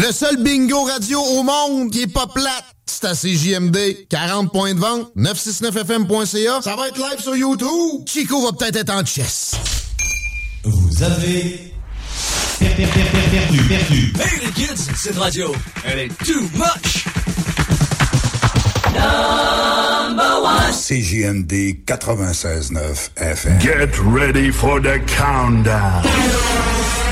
[0.00, 4.06] Le seul bingo radio au monde qui est pas plate, c'est à CJMD.
[4.08, 6.62] 40 points de vente, 969fm.ca.
[6.62, 8.06] Ça va être live sur YouTube.
[8.06, 9.56] Chico va peut-être être en chess.
[10.62, 11.74] Vous avez
[12.60, 12.86] perdu,
[13.32, 14.12] perdu, perdu.
[14.20, 15.52] Hey les kids, cette radio,
[15.84, 17.06] elle est too much.
[18.94, 20.72] Number one.
[20.72, 23.60] CJMD 96.9 FM.
[23.60, 26.04] Get ready for the countdown.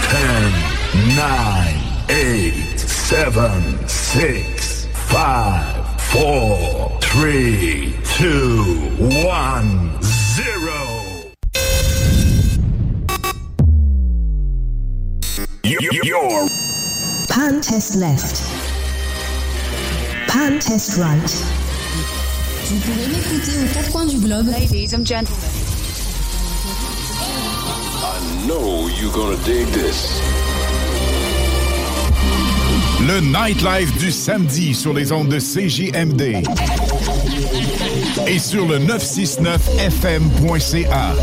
[0.09, 2.66] 10, 9, 8,
[3.09, 8.65] 7, 6, 5, 4, 3, 2,
[8.99, 11.31] 1, 0.
[16.03, 16.49] You're
[17.29, 18.43] Pan test left.
[20.27, 21.47] Pan test right.
[22.65, 24.49] Vous pouvez m'écouter aux quatre coins du globe.
[24.49, 25.39] Ladies and gentlemen.
[28.03, 28.19] I
[28.49, 30.56] know you're gonna dig this.
[33.01, 36.43] Le nightlife du samedi sur les ondes de CJMD
[38.27, 41.15] et sur le 969fm.ca.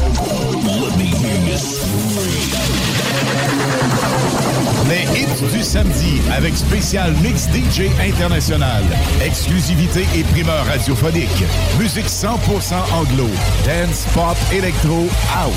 [4.87, 8.83] Les hits du samedi avec spécial mix DJ international,
[9.25, 11.43] exclusivité et primeur radiophonique,
[11.79, 13.27] musique 100% anglo,
[13.65, 15.55] dance, pop, électro, house.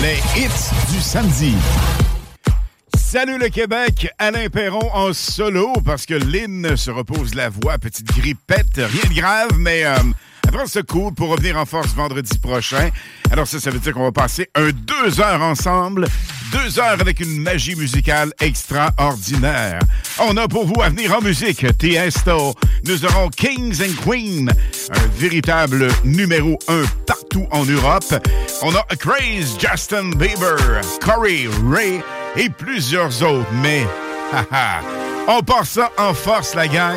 [0.00, 1.56] Les hits du samedi.
[3.10, 8.06] Salut le Québec, Alain Perron en solo parce que Lynn se repose la voix, petite
[8.06, 9.96] grippette, rien de grave, mais euh,
[10.44, 12.90] elle prend ce coup pour revenir en force vendredi prochain.
[13.30, 16.06] Alors ça, ça veut dire qu'on va passer un deux heures ensemble,
[16.52, 19.80] deux heures avec une magie musicale extraordinaire.
[20.18, 22.54] On a pour vous à venir en musique Tiesto,
[22.84, 24.48] nous aurons Kings and Queens,
[24.90, 28.22] un véritable numéro un partout en Europe.
[28.60, 30.58] On a Craze, Justin Bieber,
[31.00, 32.02] Corey Ray
[32.38, 33.48] et plusieurs autres.
[33.62, 33.86] Mais,
[34.32, 34.80] haha,
[35.26, 36.96] on part ça en force, la gang,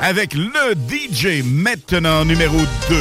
[0.00, 2.96] avec le DJ maintenant numéro 2.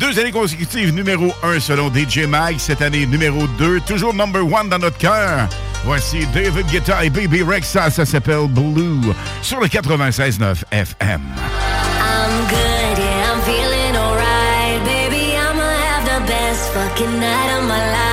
[0.00, 2.56] Deux années consécutives, numéro 1 selon DJ Mag.
[2.58, 3.80] Cette année, numéro 2.
[3.80, 5.48] Toujours number 1 dans notre cœur.
[5.84, 7.90] Voici David Guetta et Baby Rexa.
[7.90, 11.20] Ça s'appelle Blue sur le 96.9 FM.
[11.20, 14.84] I'm good, yeah, I'm feeling alright.
[14.84, 18.11] Baby, I'ma have the best fucking night of my life.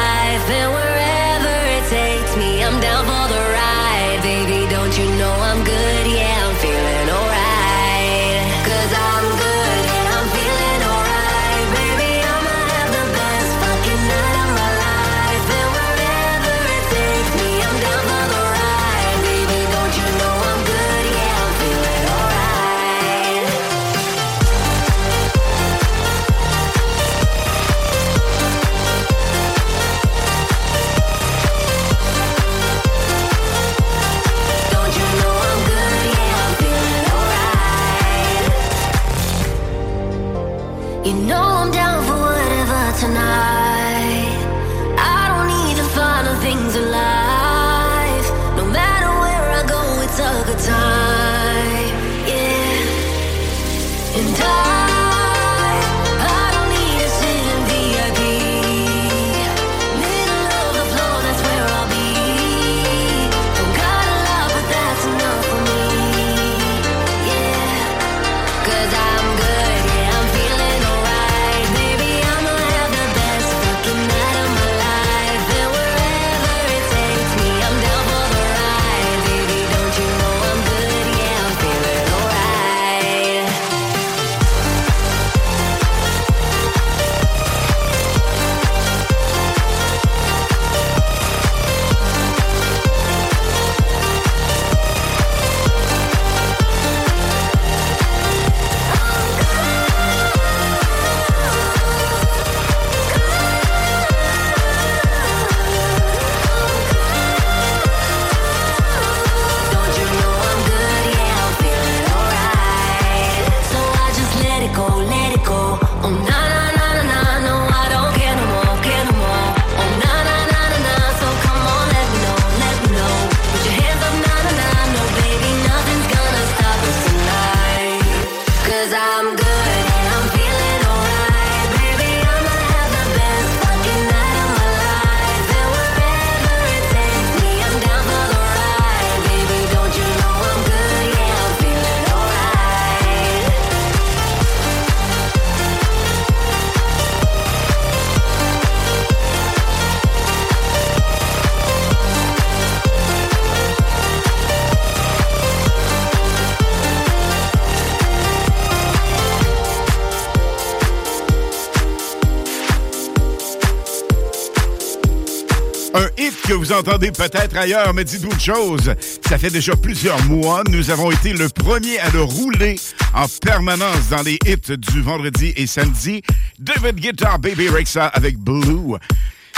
[166.69, 168.93] Vous entendez peut-être ailleurs, mais dites-vous une chose,
[169.27, 172.75] ça fait déjà plusieurs mois, nous avons été le premier à le rouler
[173.15, 176.21] en permanence dans les hits du vendredi et samedi.
[176.59, 178.97] David Guitar Baby Rexa avec Blue.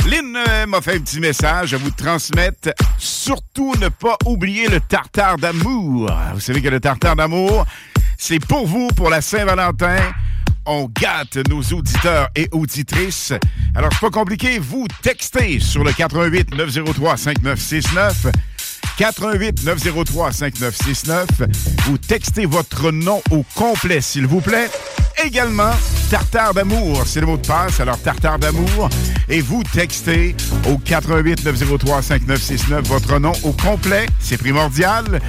[0.09, 2.69] Lynn euh, m'a fait un petit message à vous transmettre.
[2.97, 6.09] Surtout ne pas oublier le tartare d'amour.
[6.33, 7.65] Vous savez que le tartare d'amour,
[8.17, 9.97] c'est pour vous, pour la Saint-Valentin
[10.65, 13.33] on gâte nos auditeurs et auditrices.
[13.75, 18.27] Alors, c'est pas compliqué, vous textez sur le 88 903 5969.
[18.97, 21.27] 88 903 5969.
[21.85, 24.69] Vous textez votre nom au complet, s'il vous plaît.
[25.23, 25.71] Également,
[26.09, 27.79] Tartare d'amour, c'est le mot de passe.
[27.79, 28.89] Alors, Tartare d'amour.
[29.29, 30.35] Et vous textez
[30.67, 34.05] au 88 903 5969 votre nom au complet.
[34.19, 35.21] C'est primordial.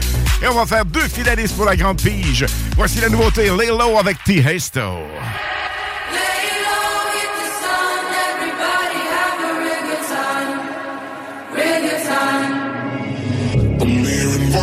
[0.43, 2.45] Et on va faire deux finalistes pour la grande pige.
[2.77, 4.45] Voici la nouveauté Laylo avec T.
[4.45, 4.81] Hasto.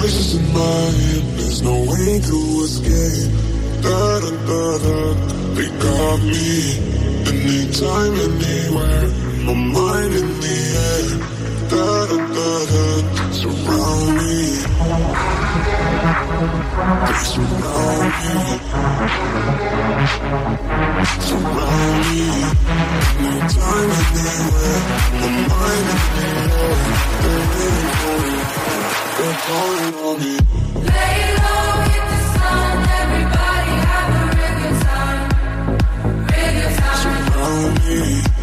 [0.09, 3.29] Voices in my head, there's no way to escape.
[3.83, 4.97] Da da da da,
[5.53, 6.49] they got me.
[7.29, 9.07] Anytime, anywhere,
[9.45, 9.88] my mind
[33.01, 35.27] Everybody have a real time.
[36.29, 36.99] Real time.
[37.01, 38.38] Surround me.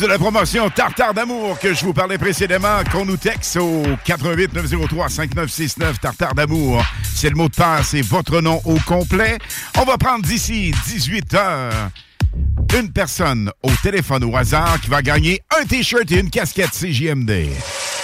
[0.00, 4.54] De la promotion Tartare d'amour que je vous parlais précédemment, qu'on nous texte au 88
[4.54, 6.82] 903 5969 Tartare d'amour.
[7.14, 9.38] C'est le mot de passe et votre nom au complet.
[9.78, 11.90] On va prendre d'ici 18 heures
[12.78, 17.48] une personne au téléphone au hasard qui va gagner un t-shirt et une casquette CJMD.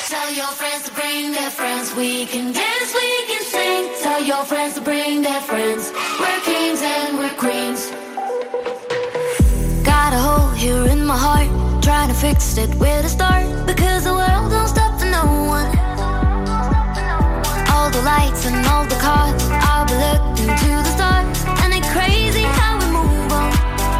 [0.08, 1.94] Tell your friends to bring their friends.
[1.96, 3.88] We can dance, we can sing.
[4.02, 5.92] Tell your friends to bring their friends.
[6.20, 7.90] We're kings and we're queens.
[9.82, 11.65] Got a hole here in my heart.
[11.87, 13.47] Trying to fix it where to start.
[13.64, 15.71] Because the world don't stop for no one.
[17.71, 19.40] All the lights and all the cars.
[19.71, 21.45] I'll be looking to the stars.
[21.62, 23.52] And it's crazy how we move on.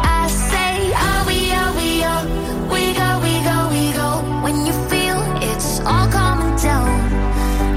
[0.03, 2.25] I say, are we, are we, are
[2.67, 4.09] we go, we go, we go.
[4.43, 6.91] When you feel it's all coming down.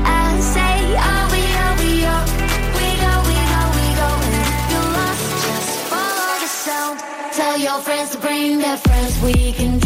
[0.05, 0.75] I say,
[1.11, 2.26] are we, are we, are
[2.75, 4.11] we go, we go, we go.
[4.26, 6.99] And if you're lost, just follow the sound.
[7.33, 9.23] Tell your friends to bring their friends.
[9.23, 9.79] We can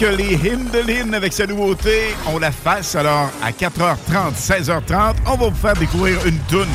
[0.00, 2.94] que les hymnes de Lynn, avec sa nouveauté, on la fasse.
[2.94, 6.66] Alors, à 4h30, 16h30, on va vous faire découvrir une toune.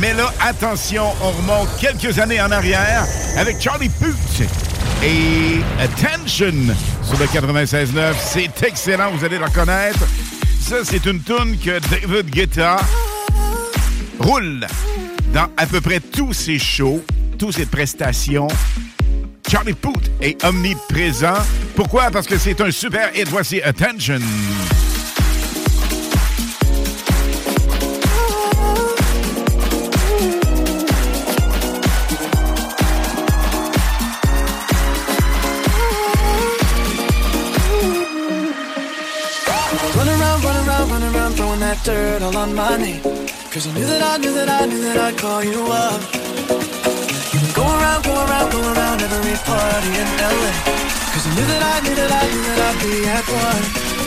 [0.00, 4.48] Mais là, attention, on remonte quelques années en arrière avec Charlie Puth
[5.04, 6.74] et Attention
[7.04, 8.14] sur le 96.9.
[8.18, 10.04] C'est excellent, vous allez la reconnaître.
[10.60, 12.78] Ça, c'est une toune que David Guetta
[14.18, 14.66] roule
[15.32, 17.04] dans à peu près tous ses shows,
[17.38, 18.48] toutes ses prestations.
[19.48, 21.38] Charlie Puth est omniprésent.
[21.78, 22.10] Pourquoi?
[22.10, 23.28] Parce que c'est un super hit.
[23.28, 24.18] Voici Attention.
[41.60, 43.02] That dirt all on my name.
[43.52, 46.00] Cause I knew that I knew that I knew that I'd call you up.
[47.54, 50.87] Go around, go around, go around every party in LA.
[51.18, 53.97] Cause I knew that I knew that I knew that I'd be at one.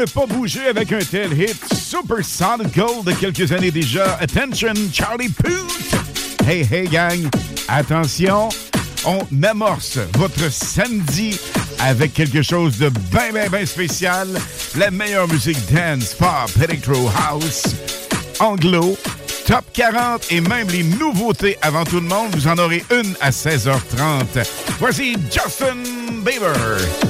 [0.00, 1.74] ne pas bouger avec un tel hit?
[1.74, 4.16] Super Solid Gold de quelques années déjà.
[4.18, 6.48] Attention, Charlie Poot!
[6.48, 7.28] Hey, hey, gang!
[7.68, 8.48] Attention,
[9.04, 11.38] on amorce votre samedi
[11.80, 14.28] avec quelque chose de bien, bien, bien spécial.
[14.78, 17.64] La meilleure musique dance, pop, electro, house,
[18.38, 18.96] anglo,
[19.46, 22.34] top 40 et même les nouveautés avant tout le monde.
[22.34, 24.48] Vous en aurez une à 16h30.
[24.78, 25.76] Voici Justin
[26.24, 27.09] Bieber.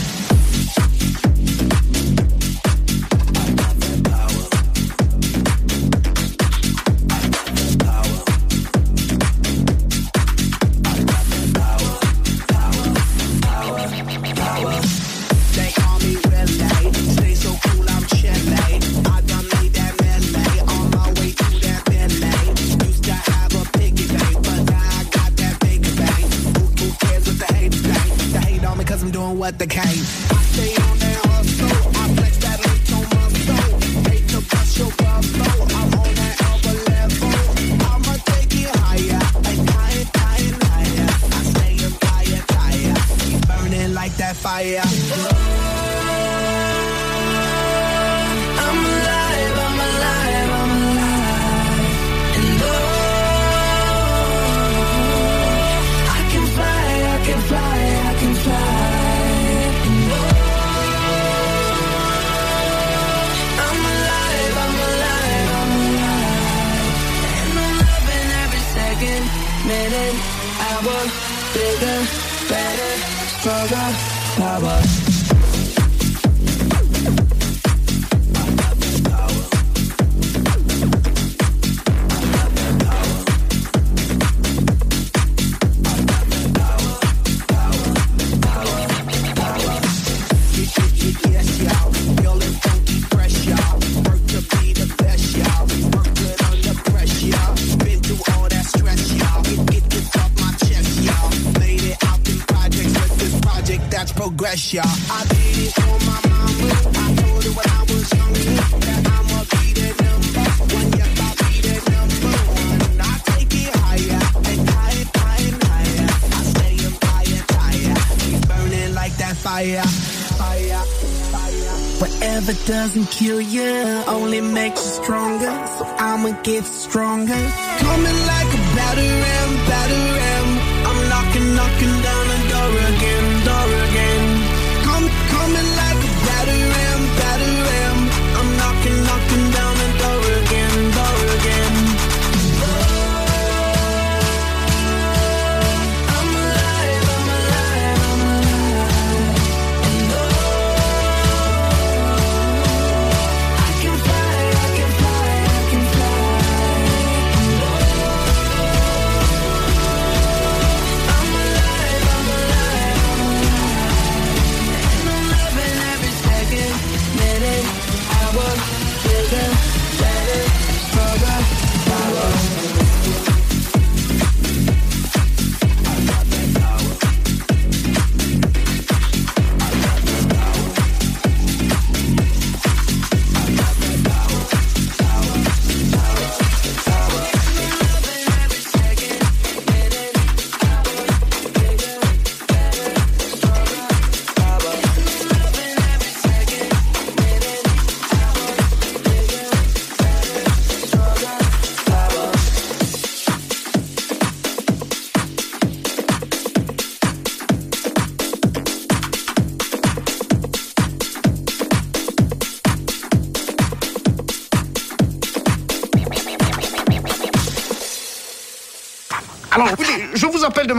[123.11, 125.67] Kill you, only makes you stronger.
[125.77, 127.70] So I'ma get stronger.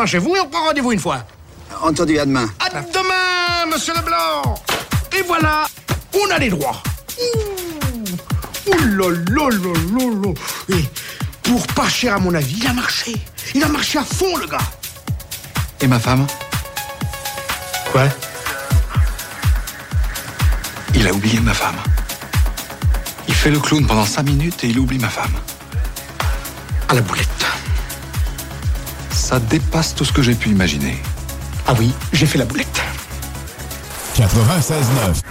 [0.06, 1.24] chez vous et on prend rendez-vous une fois.
[1.82, 2.48] Entendu, à demain.
[2.60, 4.54] À demain, monsieur Leblanc
[5.16, 5.66] Et voilà,
[6.14, 6.82] on a les droits.
[7.18, 10.32] Ouh, Ouh là, là, là,
[10.68, 10.84] Et
[11.42, 13.16] pour pas cher, à mon avis, il a marché.
[13.54, 14.58] Il a marché à fond, le gars.
[15.80, 16.26] Et ma femme?
[17.90, 18.04] Quoi?
[20.94, 21.76] Il a oublié ma femme.
[23.28, 25.32] Il fait le clown pendant 5 minutes et il oublie ma femme.
[26.88, 27.41] À la boulette.
[29.32, 31.00] Ça dépasse tout ce que j'ai pu imaginer.
[31.66, 32.82] Ah oui, j'ai fait la boulette.
[34.14, 35.22] 96.9.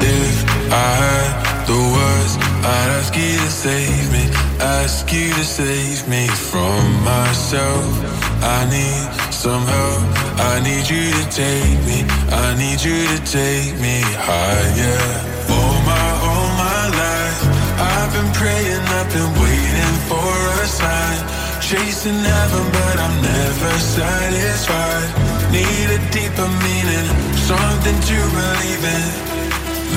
[0.00, 6.08] If I had the words, I'd ask you to save me, ask you to save
[6.08, 7.94] me from myself.
[8.42, 10.02] I need some help.
[10.40, 12.04] I need you to take me.
[12.32, 15.33] I need you to take me higher.
[18.44, 21.20] Praying, I've been waiting for a sign.
[21.68, 25.08] Chasing heaven, but I'm never satisfied.
[25.54, 27.08] Need a deeper meaning,
[27.50, 29.04] something to believe in.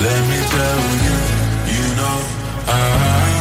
[0.06, 1.18] Let me tell you,
[1.76, 2.18] you know,
[2.72, 3.37] I,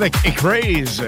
[0.00, 1.02] avec A Craze.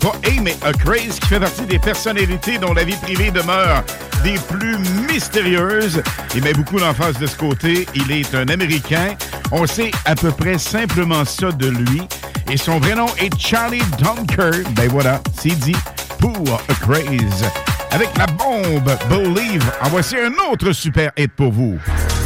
[0.00, 3.84] Pas A, mais A Craze qui fait partie des personnalités dont la vie privée demeure
[4.24, 4.78] des plus
[5.10, 6.02] mystérieuses.
[6.34, 7.86] Il met beaucoup d'emphase de ce côté.
[7.94, 9.14] Il est un Américain.
[9.52, 12.02] On sait à peu près simplement ça de lui.
[12.50, 14.62] Et son vrai nom est Charlie Dunker.
[14.72, 15.76] Ben voilà, c'est dit
[16.18, 17.44] pour A Craze.
[17.90, 21.78] Avec la bombe Believe, en voici un autre super hit pour vous.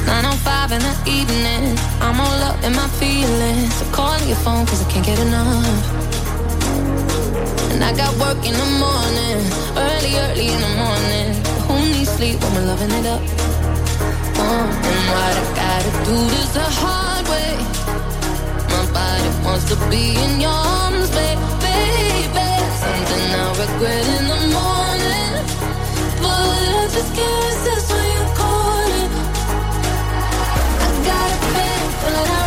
[0.07, 3.75] 905 in the evening, I'm all up in my feelings.
[3.75, 5.67] So calling your phone cause I can't get enough.
[7.73, 9.39] And I got work in the morning,
[9.77, 11.29] early, early in the morning.
[11.67, 13.23] Who needs sleep when we're loving it up?
[14.37, 17.53] Uh, and what I gotta do this the hard way.
[18.73, 21.41] My body wants to be in your arms, baby.
[22.83, 25.33] Something I'll regret in the morning.
[26.23, 28.20] But I just can't resist you're
[32.03, 32.40] but I'd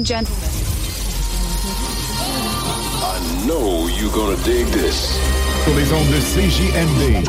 [0.00, 0.40] and gentlemen.
[3.02, 5.18] I know you're gonna dig this.
[5.64, 7.24] Sur les ondes de CJMD.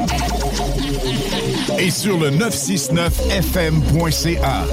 [1.79, 4.65] Et sur le 969fm.ca.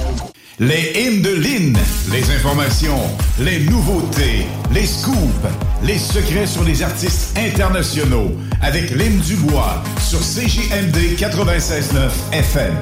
[0.59, 1.77] Les hymnes de Lynn,
[2.11, 2.99] les informations,
[3.39, 5.47] les nouveautés, les scoops,
[5.83, 8.31] les secrets sur les artistes internationaux
[8.61, 12.75] avec Lynn Dubois sur CJMD 96.9 FM.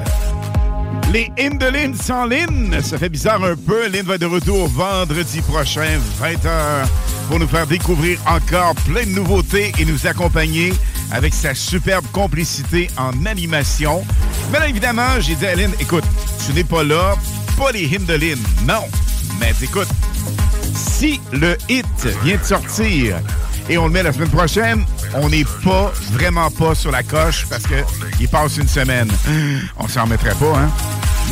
[1.12, 3.88] Les hymnes de Lynn sans Lynn, ça fait bizarre un peu.
[3.88, 6.86] Lynn va de retour vendredi prochain, 20h,
[7.28, 10.74] pour nous faire découvrir encore plein de nouveautés et nous accompagner
[11.10, 14.04] avec sa superbe complicité en animation.
[14.52, 16.04] Mais là, évidemment, j'ai dit à Lynn, écoute,
[16.44, 17.14] tu n'es pas là,
[17.56, 18.84] pas les hymnes de Lynn, non.
[19.40, 19.88] Mais écoute,
[20.74, 21.86] si le hit
[22.22, 23.16] vient de sortir
[23.70, 27.46] et on le met la semaine prochaine, on n'est pas, vraiment pas sur la coche
[27.48, 27.76] parce que
[28.20, 29.10] il passe une semaine.
[29.78, 30.70] On s'en remettrait pas, hein?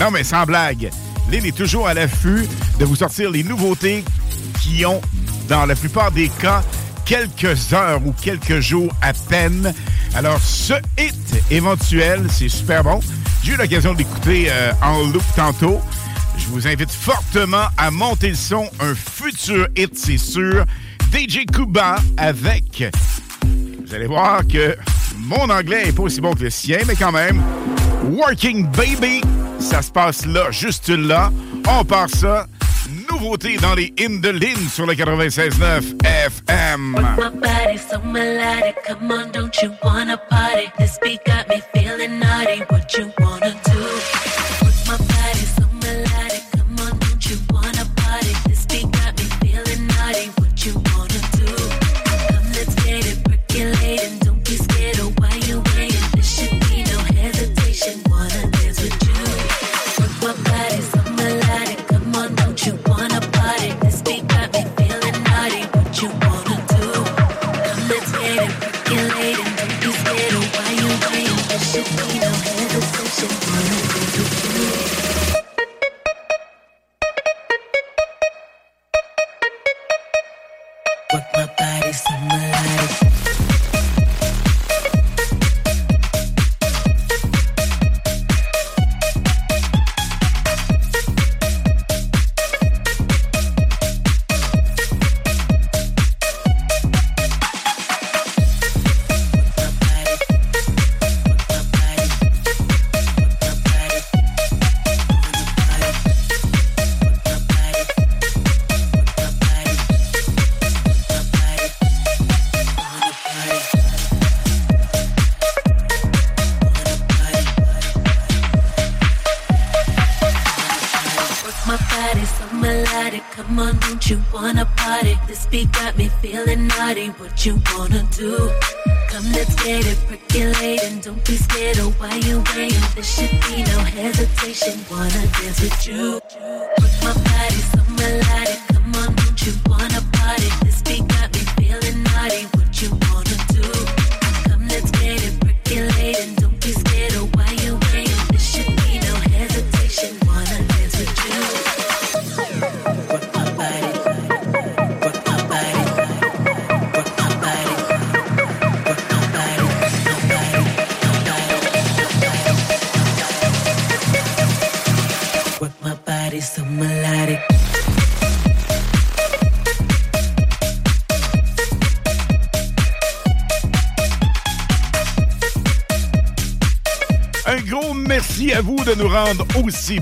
[0.01, 0.91] Non, mais sans blague.
[1.31, 2.47] Lynn est toujours à l'affût
[2.79, 4.05] de vous sortir les nouveautés
[4.61, 5.01] qui ont,
[5.49, 6.63] dans la plupart des cas,
[7.07, 9.73] quelques heures ou quelques jours à peine.
[10.15, 13.01] Alors, ce hit éventuel, c'est super bon.
[13.43, 15.81] J'ai eu l'occasion d'écouter euh, en loop tantôt.
[16.37, 18.69] Je vous invite fortement à monter le son.
[18.81, 20.65] Un futur hit, c'est sûr.
[21.13, 22.85] DJ Kuba avec.
[23.87, 24.77] Vous allez voir que
[25.17, 27.43] mon anglais est pas aussi bon que le sien, mais quand même.
[28.05, 29.23] Working Baby,
[29.59, 31.31] ça se passe là, juste là.
[31.69, 32.47] On part ça.
[33.11, 34.21] Nouveauté dans les hymnes
[34.71, 36.95] sur le 96.9 FM.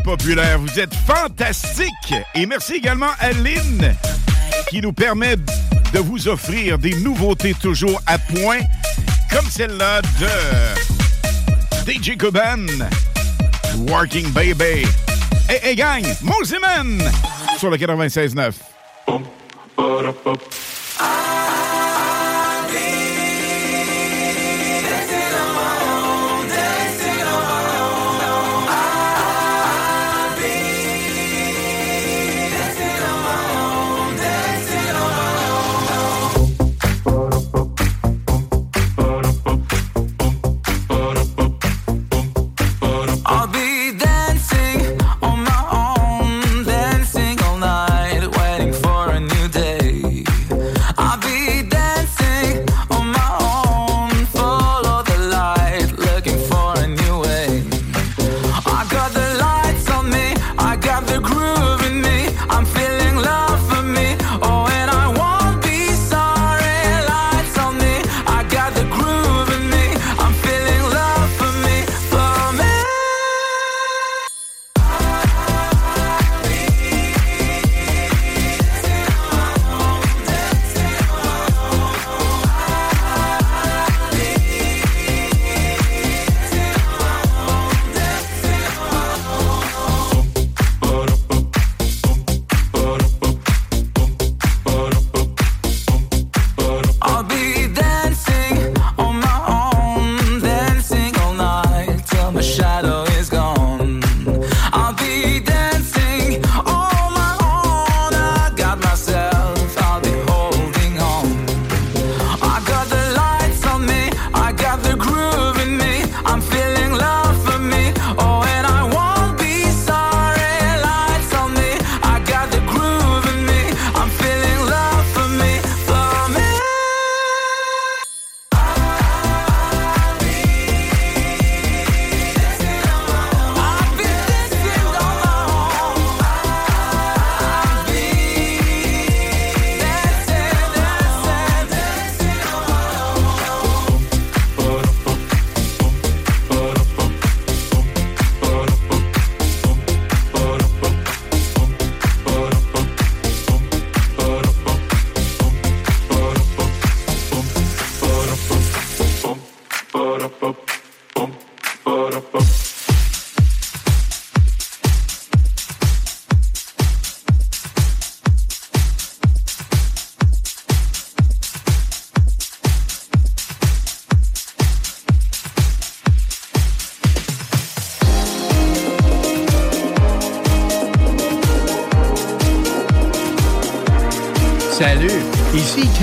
[0.06, 2.14] Vous êtes fantastique.
[2.34, 3.96] Et merci également à Lynn
[4.68, 8.58] qui nous permet de vous offrir des nouveautés toujours à point,
[9.30, 12.66] comme celle-là de DJ Coban,
[13.88, 14.86] Working Baby.
[15.48, 17.02] Et, et gang, Moseman
[17.58, 18.73] sur le 96.9.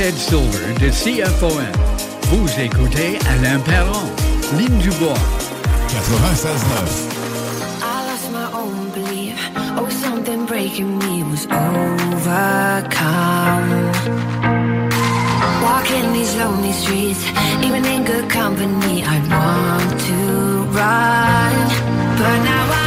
[0.01, 1.61] Ted Silver de CFOM.
[2.31, 4.09] Vous écoutez Alain Perron,
[4.57, 5.13] Lynn Dubois.
[5.89, 7.11] 96.9
[9.77, 12.31] Oh, something breaking me was overcome.
[15.61, 17.23] Walking these lonely streets,
[17.63, 21.53] even in good company, I want to run.
[22.17, 22.80] But now I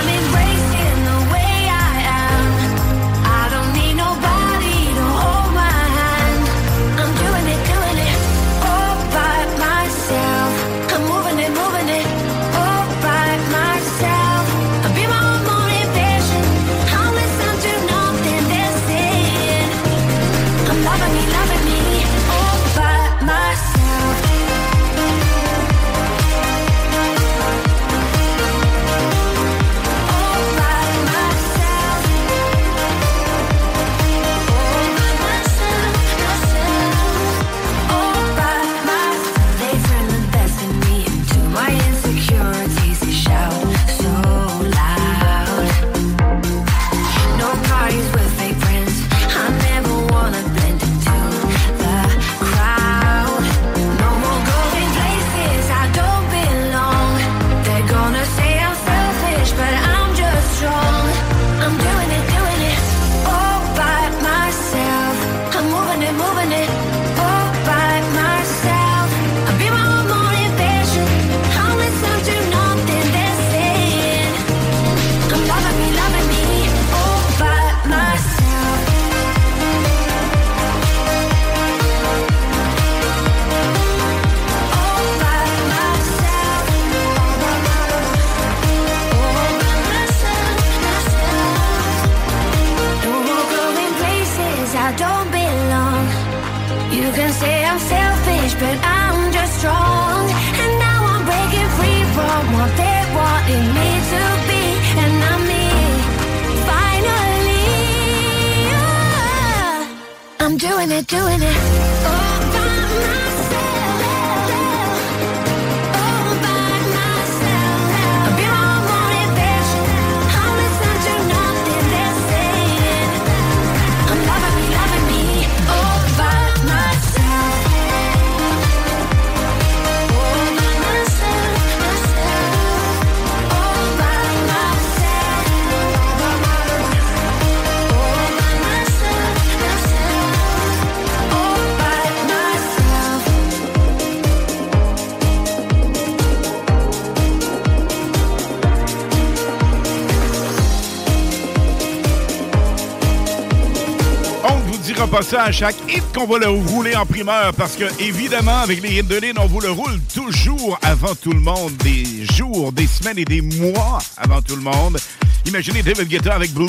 [155.41, 159.03] à chaque hit qu'on va le rouler en primeur parce que, évidemment, avec les hits
[159.03, 163.18] de ligne, on vous le roule toujours avant tout le monde, des jours, des semaines
[163.18, 164.99] et des mois avant tout le monde.
[165.47, 166.66] Imaginez David Guetta avec Blue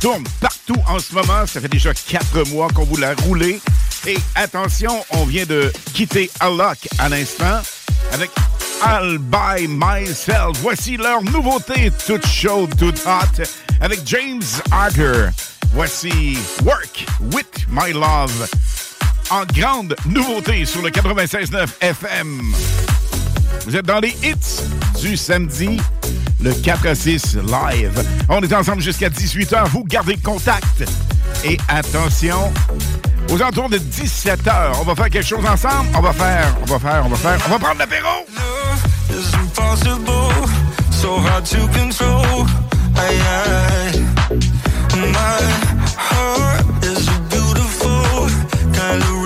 [0.00, 1.46] tourne partout en ce moment.
[1.46, 3.60] Ça fait déjà quatre mois qu'on vous l'a roulé.
[4.06, 7.60] Et attention, on vient de quitter Alok à l'instant
[8.12, 8.30] avec
[8.82, 10.58] All By Myself.
[10.60, 13.42] Voici leur nouveauté toute chaude, toute hot
[13.80, 15.30] avec James Arthur.
[15.72, 18.48] Voici Work With My Love
[19.30, 22.54] en grande nouveauté sur le 96.9 FM.
[23.66, 24.62] Vous êtes dans les hits
[25.00, 25.80] du samedi,
[26.40, 28.04] le 4 à 6 live.
[28.28, 29.68] On est ensemble jusqu'à 18h.
[29.70, 30.84] Vous gardez contact.
[31.44, 32.52] Et attention,
[33.30, 35.88] aux alentours de 17h, on va faire quelque chose ensemble.
[35.96, 38.24] On va faire, on va faire, on va faire, on va prendre l'apéro.
[40.90, 41.44] so hard
[48.84, 49.23] girl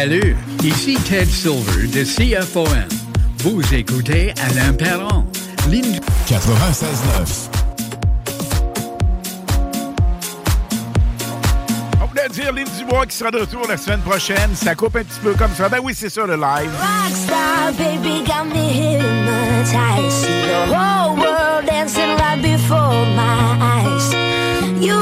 [0.00, 2.68] Salut, ici Ted Silver de CFOM.
[3.38, 5.26] Vous écoutez Alain Perron,
[5.68, 7.48] Lynn 96.9.
[12.00, 14.54] On voulait dire Lynn Dubois qui sera de retour la semaine prochaine.
[14.54, 15.68] Ça coupe un petit peu comme ça.
[15.68, 16.70] Ben oui, c'est ça le live.
[16.78, 20.12] Rockstar, baby, got me hypnotized.
[20.12, 24.14] See the whole world dancing right before my eyes.
[24.80, 24.94] You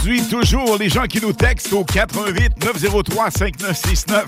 [0.00, 0.78] Poursuit toujours.
[0.78, 4.26] Les gens qui nous textent au 88 903 5969.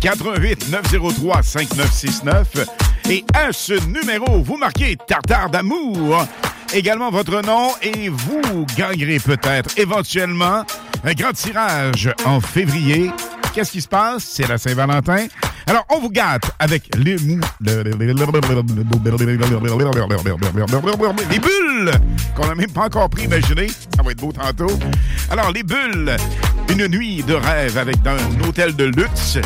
[0.00, 2.48] 88 903 5969.
[3.10, 6.26] Et à ce numéro, vous marquez Tartare d'amour.
[6.74, 10.64] Également votre nom et vous gagnerez peut-être éventuellement
[11.04, 13.12] un grand tirage en février.
[13.54, 14.24] Qu'est-ce qui se passe?
[14.24, 15.26] C'est la Saint-Valentin.
[15.68, 17.36] Alors, on vous gâte avec les, les
[21.38, 21.90] bulles
[22.36, 23.66] qu'on n'a même pas encore pris, imaginez.
[23.96, 24.78] Ça va être beau tantôt.
[25.28, 26.16] Alors, les bulles,
[26.68, 29.38] une nuit de rêve avec un hôtel de luxe.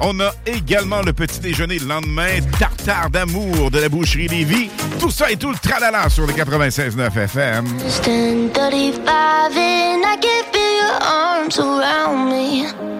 [0.00, 4.70] On a également le petit déjeuner le lendemain, tartare d'amour de la boucherie Lévis.
[4.98, 7.66] Tout ça et tout le tralala sur le 96.9 FM.
[7.86, 12.95] It's 10:35 and I can feel your arms around me.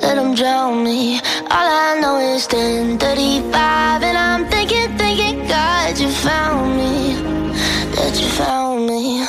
[0.00, 1.20] Let them drown me.
[1.50, 7.14] All I know is 10:35 and I'm thinking, thinking, God, you found me.
[7.94, 9.21] That you found me.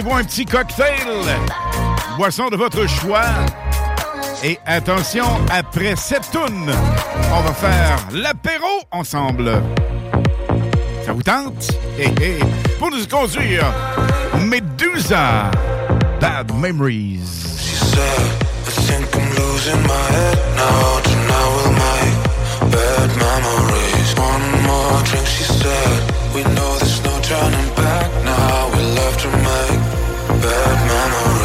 [0.00, 1.08] Préparez-vous un petit cocktail.
[2.16, 3.24] Boisson de votre choix.
[4.42, 6.70] Et attention, après cette toune,
[7.32, 9.50] on va faire l'apéro ensemble.
[11.04, 11.70] Ça vous tente?
[11.98, 12.38] Hé, hé.
[12.78, 13.72] Pour nous conduire,
[14.40, 15.50] Medusa,
[16.20, 17.18] Bad Memories.
[18.66, 21.00] I think I'm losing my head now.
[21.02, 24.14] Tonight we'll make bad memories.
[24.16, 26.34] One more drink, she said.
[26.34, 27.99] We know there's no turning back
[29.24, 29.30] now.
[29.30, 31.39] We love to make bad memories.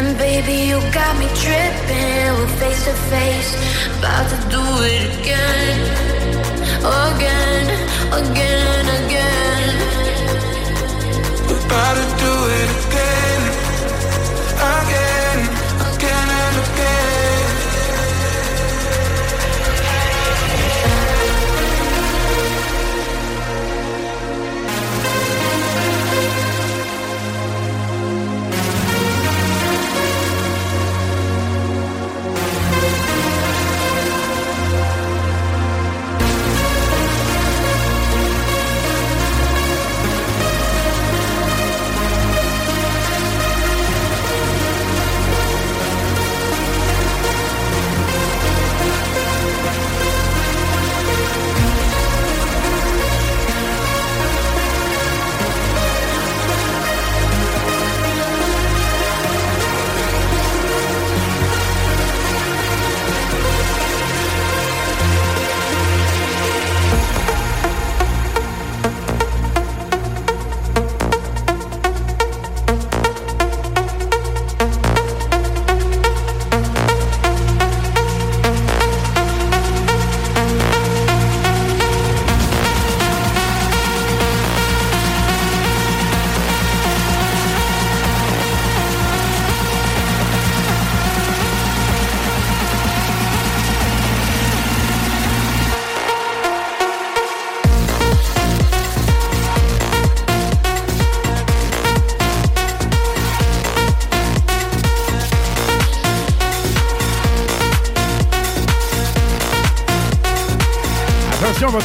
[0.00, 2.32] And baby, you got me tripping.
[2.32, 3.52] We're face to face,
[3.98, 4.62] about to do
[4.96, 5.78] it again.
[6.80, 7.66] Again,
[8.20, 9.76] again, again.
[11.46, 13.42] We're about to do it again.
[14.72, 15.38] Again.
[15.92, 17.09] Again and again.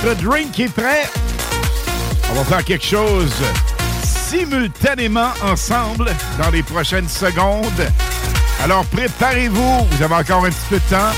[0.06, 1.10] Votre drink est prêt.
[2.30, 3.34] On va faire quelque chose
[4.03, 7.89] simultanément ensemble dans les prochaines secondes.
[8.64, 11.12] Alors préparez-vous, vous avez encore un petit peu de temps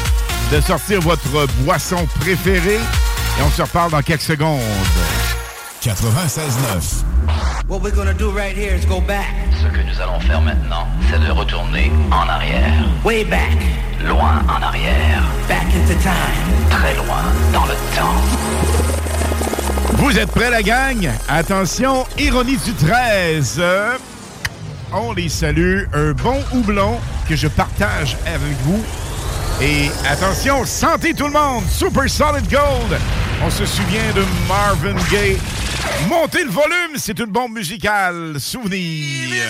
[0.54, 4.62] de sortir votre boisson préférée et on se reparle dans quelques secondes.
[5.82, 7.04] 96.9.
[7.68, 9.26] What we're gonna do right here is go back.
[9.62, 12.86] Ce que nous allons faire maintenant, c'est de retourner en arrière.
[13.04, 13.58] Way back.
[14.08, 15.24] Loin en arrière.
[15.50, 16.70] Back into time.
[16.70, 18.22] Très loin dans le temps.
[19.94, 21.10] Vous êtes prêts, la gang?
[21.28, 23.56] Attention, ironie du 13.
[23.60, 23.98] Euh,
[24.94, 25.84] On les salue.
[25.94, 28.84] Un bon houblon que je partage avec vous.
[29.62, 31.64] Et attention, santé tout le monde!
[31.70, 33.00] Super Solid Gold!
[33.44, 35.38] On se souvient de Marvin Gaye.
[36.08, 38.36] Montez le volume, c'est une bombe musicale.
[38.40, 39.44] Souvenir.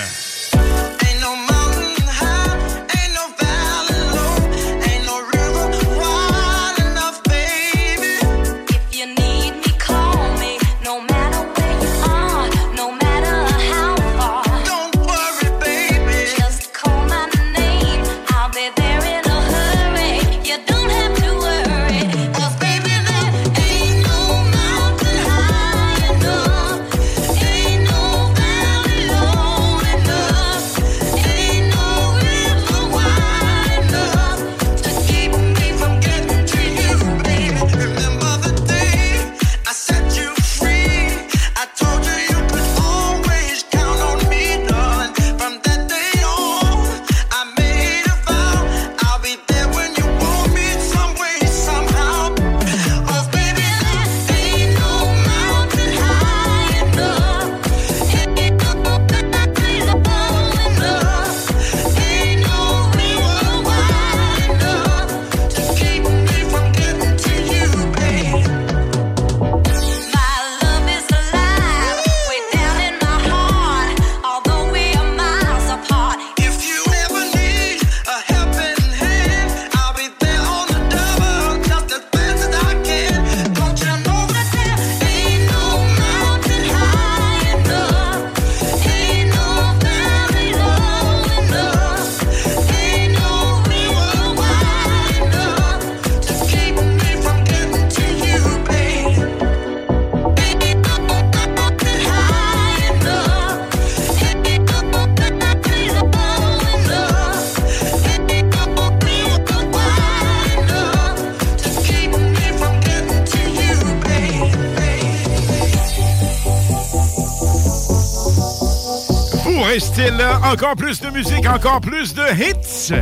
[120.09, 122.93] Encore plus de musique, encore plus de hits.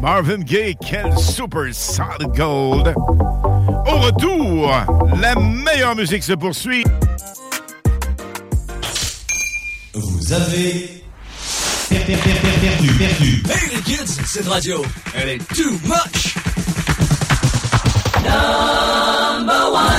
[0.00, 2.92] Marvin Gaye, quel super solid gold.
[2.96, 4.72] Au retour,
[5.20, 6.82] la meilleure musique se poursuit.
[9.94, 11.04] Vous avez
[11.88, 13.42] per- per- per- per- perdu, perdu.
[13.48, 14.82] Hey les kids, cette radio,
[15.14, 16.34] elle est too much.
[18.24, 19.21] One.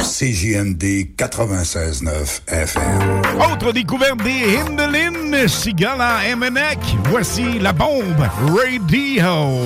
[0.04, 3.22] CJMD 96.9 FM.
[3.52, 6.80] Autre découverte des Hindelin, Sigala Emenek.
[7.10, 9.66] Voici la bombe Radio.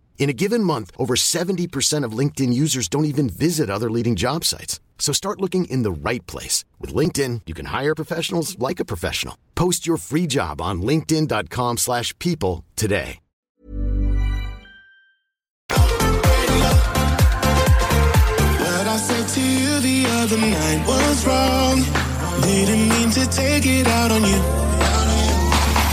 [0.21, 4.45] In a given month, over 70% of LinkedIn users don't even visit other leading job
[4.45, 4.79] sites.
[4.99, 6.63] So start looking in the right place.
[6.79, 9.35] With LinkedIn, you can hire professionals like a professional.
[9.55, 13.17] Post your free job on linkedin.com slash people today.
[15.69, 15.81] What
[18.87, 21.81] I said to you the other night was wrong.
[22.43, 24.37] Didn't mean to take it out on you.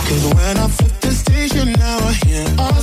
[0.09, 2.78] Cause when I flip the station, now I hear got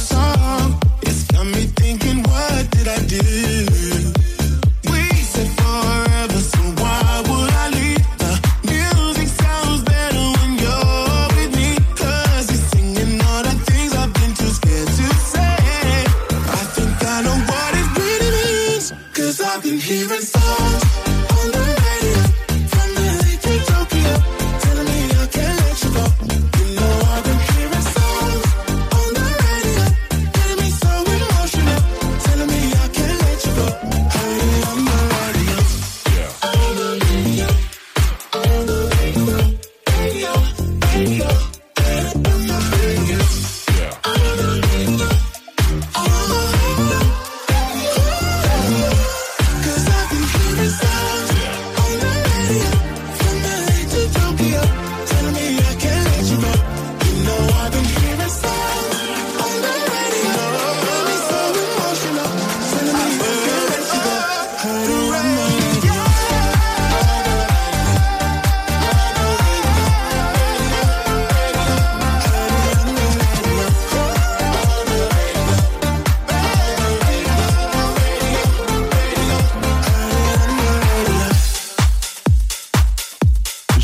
[1.53, 3.96] me thinking, what did I do?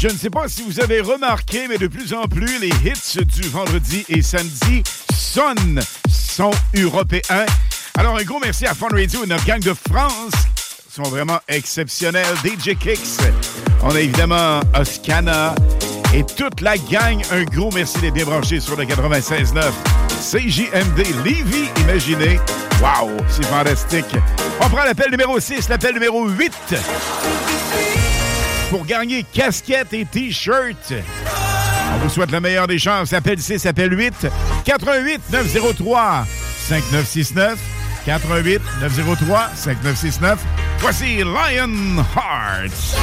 [0.02, 3.24] Je ne sais pas si vous avez remarqué, mais de plus en plus, les hits
[3.24, 4.82] du vendredi et samedi
[5.14, 7.46] sonnent, sont européens.
[7.96, 10.32] Alors, un gros merci à Fun Radio et notre gang de France.
[10.88, 12.34] Ils sont vraiment exceptionnels.
[12.44, 13.20] DJ Kicks.
[13.84, 15.54] On a évidemment Oscana
[16.12, 17.22] et toute la gang.
[17.30, 19.70] Un gros merci d'être bien branchés sur le 96.9.
[20.18, 22.40] CJMD Lévis, imaginez.
[22.80, 24.16] Wow, c'est fantastique.
[24.60, 26.52] On prend l'appel numéro 6, l'appel numéro 8
[28.72, 30.94] pour gagner casquette et T-shirt.
[31.94, 33.12] On vous souhaite la meilleure des chances.
[33.12, 34.28] Appel 6, appel 8.
[34.64, 36.24] 88 903
[36.56, 37.58] 5969.
[38.06, 40.38] 88 903 5969.
[40.78, 42.96] Voici Lion Hearts.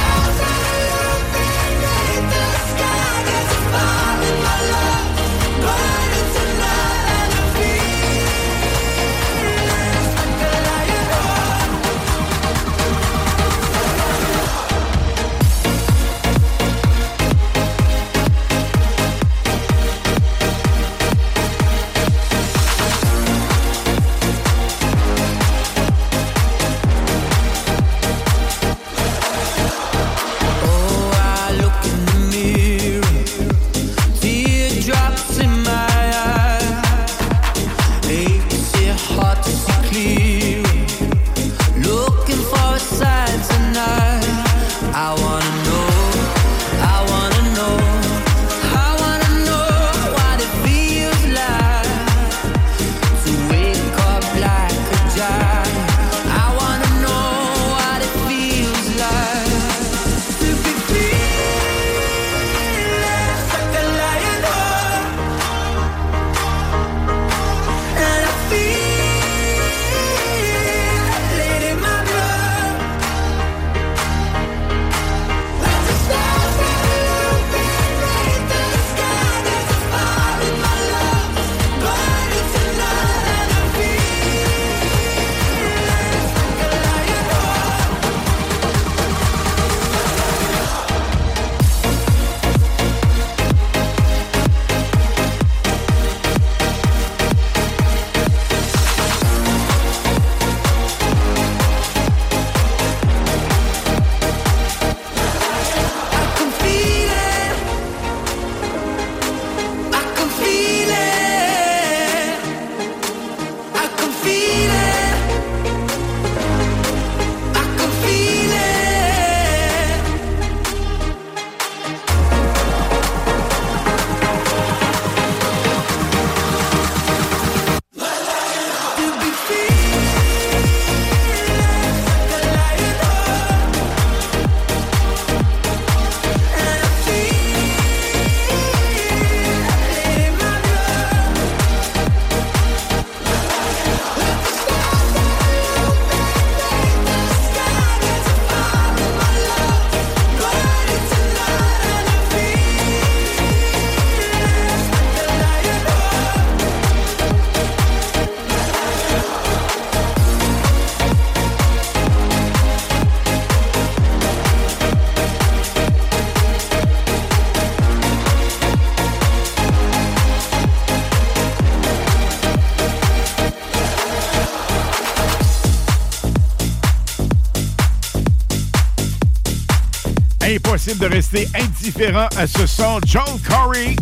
[180.98, 183.00] De rester indifférent à ce son.
[183.06, 183.94] John Corey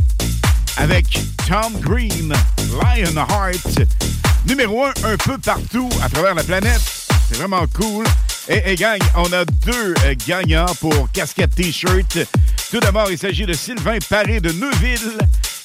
[0.79, 2.33] avec Tom Green,
[2.73, 3.81] Lionheart.
[4.47, 6.81] Numéro un, un peu partout à travers la planète.
[7.29, 8.07] C'est vraiment cool.
[8.49, 12.19] Et, et gang, on a deux euh, gagnants pour casquette T-shirt.
[12.71, 15.19] Tout d'abord, il s'agit de Sylvain Paré de Neuville.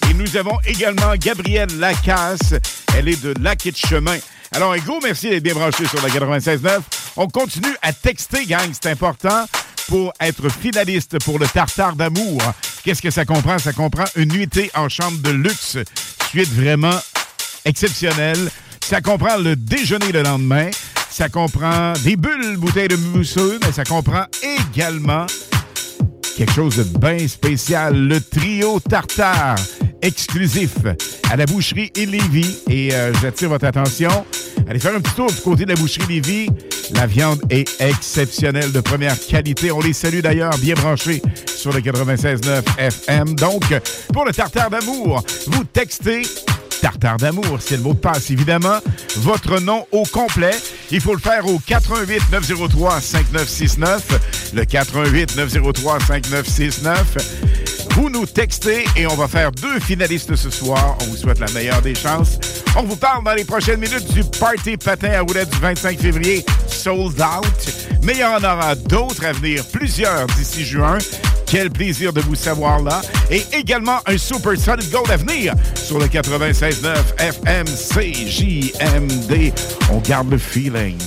[0.09, 2.53] Et nous avons également Gabrielle Lacasse.
[2.97, 4.17] Elle est de Lac et de Chemin.
[4.55, 6.79] Alors, un gros merci d'être bien branché sur la 96.9.
[7.15, 9.45] On continue à texter, gang, c'est important,
[9.87, 12.41] pour être finaliste pour le Tartare d'amour.
[12.83, 13.57] Qu'est-ce que ça comprend?
[13.59, 15.77] Ça comprend une nuitée en chambre de luxe.
[16.29, 16.99] Suite vraiment
[17.65, 18.49] exceptionnelle.
[18.83, 20.69] Ça comprend le déjeuner le lendemain.
[21.09, 25.25] Ça comprend des bulles, bouteilles de mousseux, mais ça comprend également
[26.35, 29.55] quelque chose de bien spécial, le trio tartare
[30.03, 30.75] exclusif
[31.31, 32.03] à la boucherie et.
[32.69, 34.25] Et euh, j'attire votre attention.
[34.69, 36.49] Allez faire un petit tour du côté de la boucherie Lévis.
[36.93, 39.71] La viande est exceptionnelle, de première qualité.
[39.71, 43.35] On les salue d'ailleurs, bien branchés sur le 96.9 FM.
[43.35, 43.63] Donc,
[44.11, 46.23] pour le tartare d'amour, vous textez
[46.83, 48.79] Tartare d'amour, c'est le mot de passe, évidemment.
[49.15, 50.51] Votre nom au complet.
[50.91, 54.51] Il faut le faire au 88 903 5969.
[54.53, 57.72] Le 88 903 5969.
[57.93, 60.97] Vous nous textez et on va faire deux finalistes ce soir.
[61.01, 62.39] On vous souhaite la meilleure des chances.
[62.75, 66.43] On vous parle dans les prochaines minutes du Party Patin à roulettes du 25 février,
[66.67, 67.73] sold out.
[68.01, 70.97] Mais il y en aura d'autres à venir, plusieurs d'ici juin.
[71.45, 72.99] Quel plaisir de vous savoir là.
[73.29, 76.95] Et également un Super Solid Gold à venir sur le 96.9
[77.77, 79.53] FMCJMD.
[79.91, 80.97] On garde le feeling.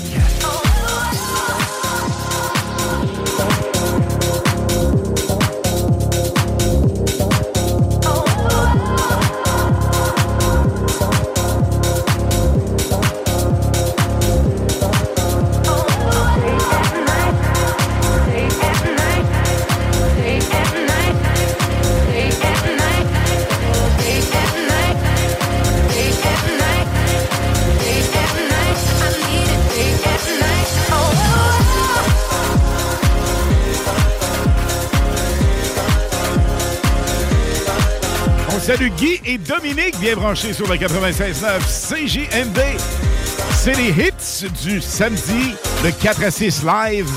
[38.88, 42.60] Guy et Dominique, bien branchés sur le 96.9 CJMD.
[43.54, 47.10] C'est les hits du samedi de 4 à 6 live.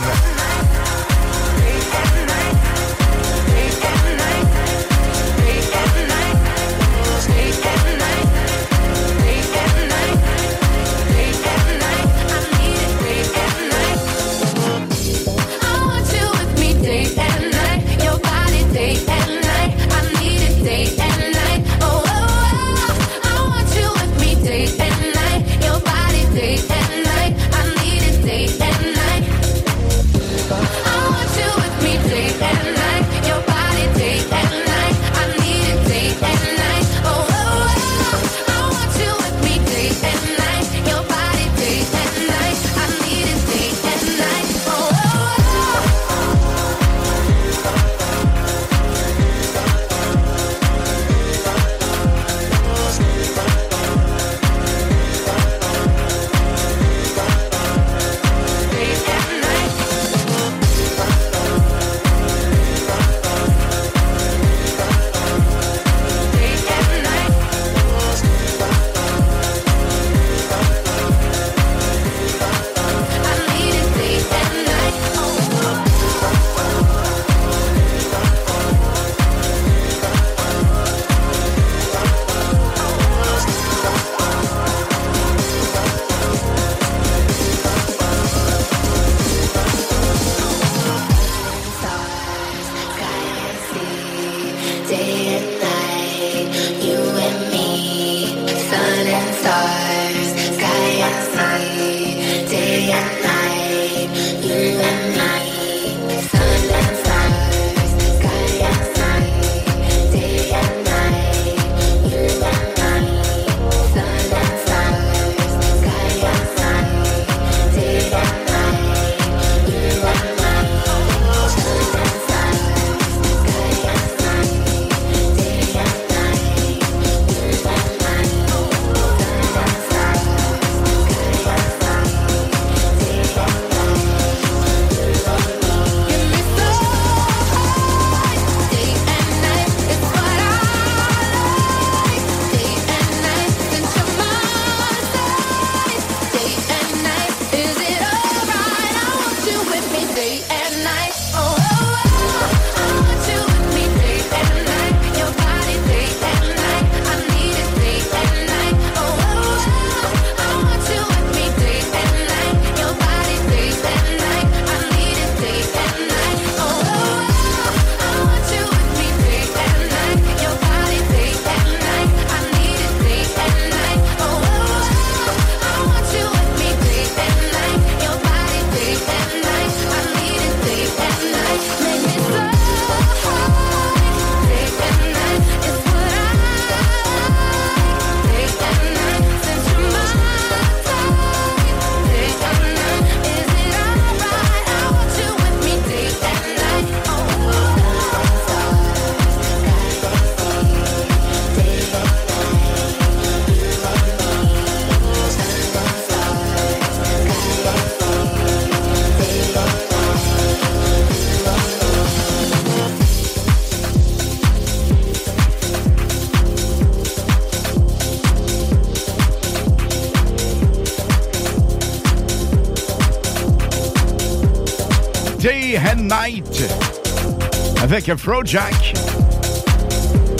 [228.10, 228.94] avec Frojack.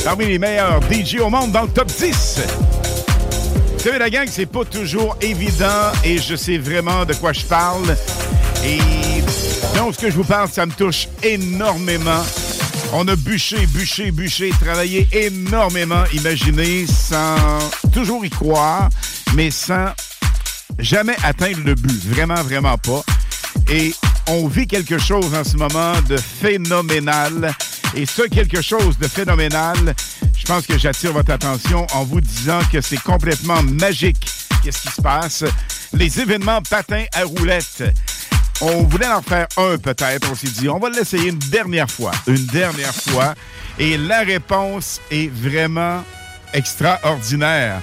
[0.04, 2.42] Parmi les meilleurs DJ au monde dans le top 10.
[3.74, 7.46] Vous savez, la gang, c'est pas toujours évident et je sais vraiment de quoi je
[7.46, 7.96] parle.
[8.66, 8.80] Et
[9.76, 12.24] donc, ce que je vous parle, ça me touche énormément.
[12.94, 17.36] On a bûché, bûché, bûché, travaillé énormément, imaginez, sans
[17.94, 18.90] toujours y croire,
[19.36, 19.88] mais sans
[20.80, 22.06] jamais atteindre le but.
[22.08, 23.04] Vraiment, vraiment pas.
[23.70, 23.94] Et
[24.32, 27.56] on vit quelque chose en ce moment de phénoménal.
[27.96, 29.96] Et ce quelque chose de phénoménal,
[30.38, 34.30] je pense que j'attire votre attention en vous disant que c'est complètement magique.
[34.64, 35.44] Qu'est-ce qui se passe?
[35.94, 37.84] Les événements patins à roulettes.
[38.62, 40.30] On voulait en faire un peut-être.
[40.32, 42.12] On s'est dit, on va l'essayer une dernière fois.
[42.28, 43.34] Une dernière fois.
[43.80, 46.04] Et la réponse est vraiment
[46.54, 47.82] extraordinaire.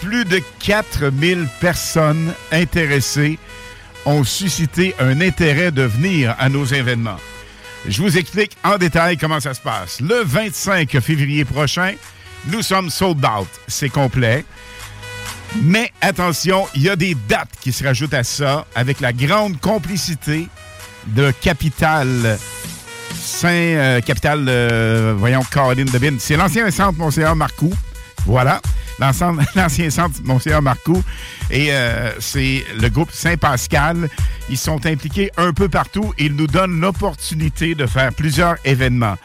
[0.00, 3.38] Plus de 4000 personnes intéressées
[4.04, 7.18] ont suscité un intérêt de venir à nos événements.
[7.88, 10.00] Je vous explique en détail comment ça se passe.
[10.02, 11.94] Le 25 février prochain,
[12.48, 13.48] nous sommes sold out.
[13.66, 14.44] C'est complet.
[15.62, 19.58] Mais attention, il y a des dates qui se rajoutent à ça avec la grande
[19.58, 20.48] complicité
[21.06, 22.38] de Capital
[23.14, 26.16] Saint euh, Capital euh, voyons Caroline de Bin.
[26.18, 27.72] C'est l'ancien centre Monseigneur Marcoux.
[28.26, 28.60] Voilà.
[29.54, 31.02] L'ancien centre Monseigneur Marcoux.
[31.50, 34.08] Et euh, c'est le groupe Saint-Pascal.
[34.50, 36.12] Ils sont impliqués un peu partout.
[36.18, 39.16] Ils nous donnent l'opportunité de faire plusieurs événements.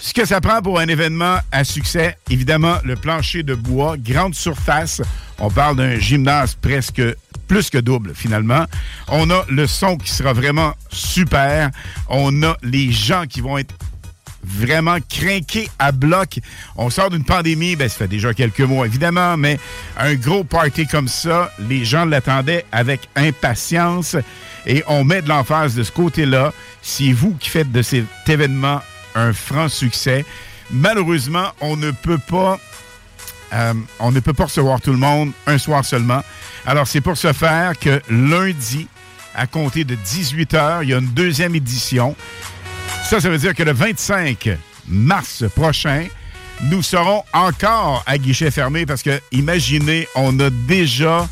[0.00, 4.34] Ce que ça prend pour un événement à succès, évidemment, le plancher de bois, grande
[4.34, 5.00] surface.
[5.38, 7.02] On parle d'un gymnase presque
[7.46, 8.64] plus que double, finalement.
[9.08, 11.70] On a le son qui sera vraiment super.
[12.08, 13.74] On a les gens qui vont être
[14.44, 16.38] vraiment craqués à bloc.
[16.76, 19.58] On sort d'une pandémie, ben, ça fait déjà quelques mois, évidemment, mais
[19.96, 24.16] un gros party comme ça, les gens l'attendaient avec impatience
[24.66, 26.52] et on met de l'emphase de ce côté-là.
[26.82, 28.80] C'est vous qui faites de cet événement
[29.14, 30.24] un franc succès.
[30.70, 32.58] Malheureusement, on ne peut pas
[33.52, 36.22] euh, on ne peut pas recevoir tout le monde un soir seulement.
[36.64, 38.88] Alors, c'est pour ce faire que lundi,
[39.34, 42.16] à compter de 18 h, il y a une deuxième édition.
[43.04, 44.50] Ça, ça veut dire que le 25
[44.88, 46.06] mars prochain,
[46.62, 51.28] nous serons encore à guichet fermé parce que, imaginez, on a déjà,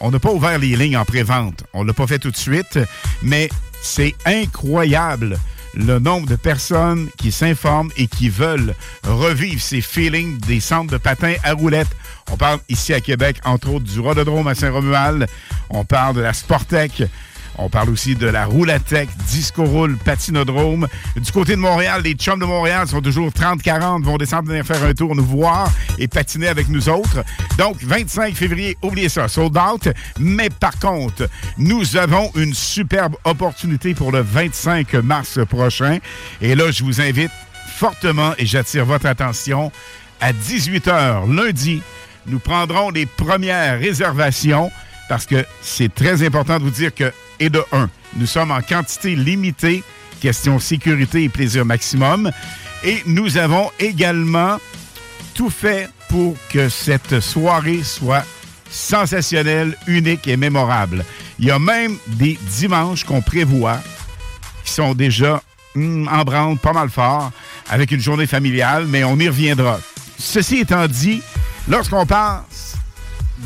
[0.00, 1.64] on n'a pas ouvert les lignes en pré-vente.
[1.72, 2.78] On l'a pas fait tout de suite,
[3.22, 3.48] mais
[3.82, 5.38] c'est incroyable
[5.74, 8.74] le nombre de personnes qui s'informent et qui veulent
[9.04, 11.94] revivre ces feelings des centres de patins à roulettes.
[12.30, 15.26] On parle ici à Québec, entre autres, du Rododrome à Saint-Romuald.
[15.70, 17.02] On parle de la Sportec.
[17.58, 20.86] On parle aussi de la Roulatec, Disco Roule, Patinodrome.
[21.16, 24.82] Du côté de Montréal, les chums de Montréal sont toujours 30-40, vont descendre venir faire
[24.84, 25.68] un tour, nous voir
[25.98, 27.24] et patiner avec nous autres.
[27.58, 29.88] Donc, 25 février, oubliez ça, sold out.
[30.20, 31.28] Mais par contre,
[31.58, 35.98] nous avons une superbe opportunité pour le 25 mars prochain.
[36.40, 37.32] Et là, je vous invite
[37.76, 39.72] fortement et j'attire votre attention
[40.20, 41.82] à 18h lundi.
[42.26, 44.70] Nous prendrons les premières réservations
[45.08, 48.60] parce que c'est très important de vous dire que, et de un, nous sommes en
[48.60, 49.82] quantité limitée,
[50.20, 52.30] question sécurité et plaisir maximum.
[52.84, 54.58] Et nous avons également
[55.34, 58.24] tout fait pour que cette soirée soit
[58.70, 61.04] sensationnelle, unique et mémorable.
[61.38, 63.80] Il y a même des dimanches qu'on prévoit
[64.64, 65.42] qui sont déjà
[65.74, 67.30] hum, en branle pas mal fort
[67.70, 69.80] avec une journée familiale, mais on y reviendra.
[70.18, 71.22] Ceci étant dit,
[71.68, 72.74] lorsqu'on pense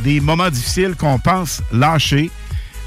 [0.04, 2.30] des moments difficiles qu'on pense lâcher,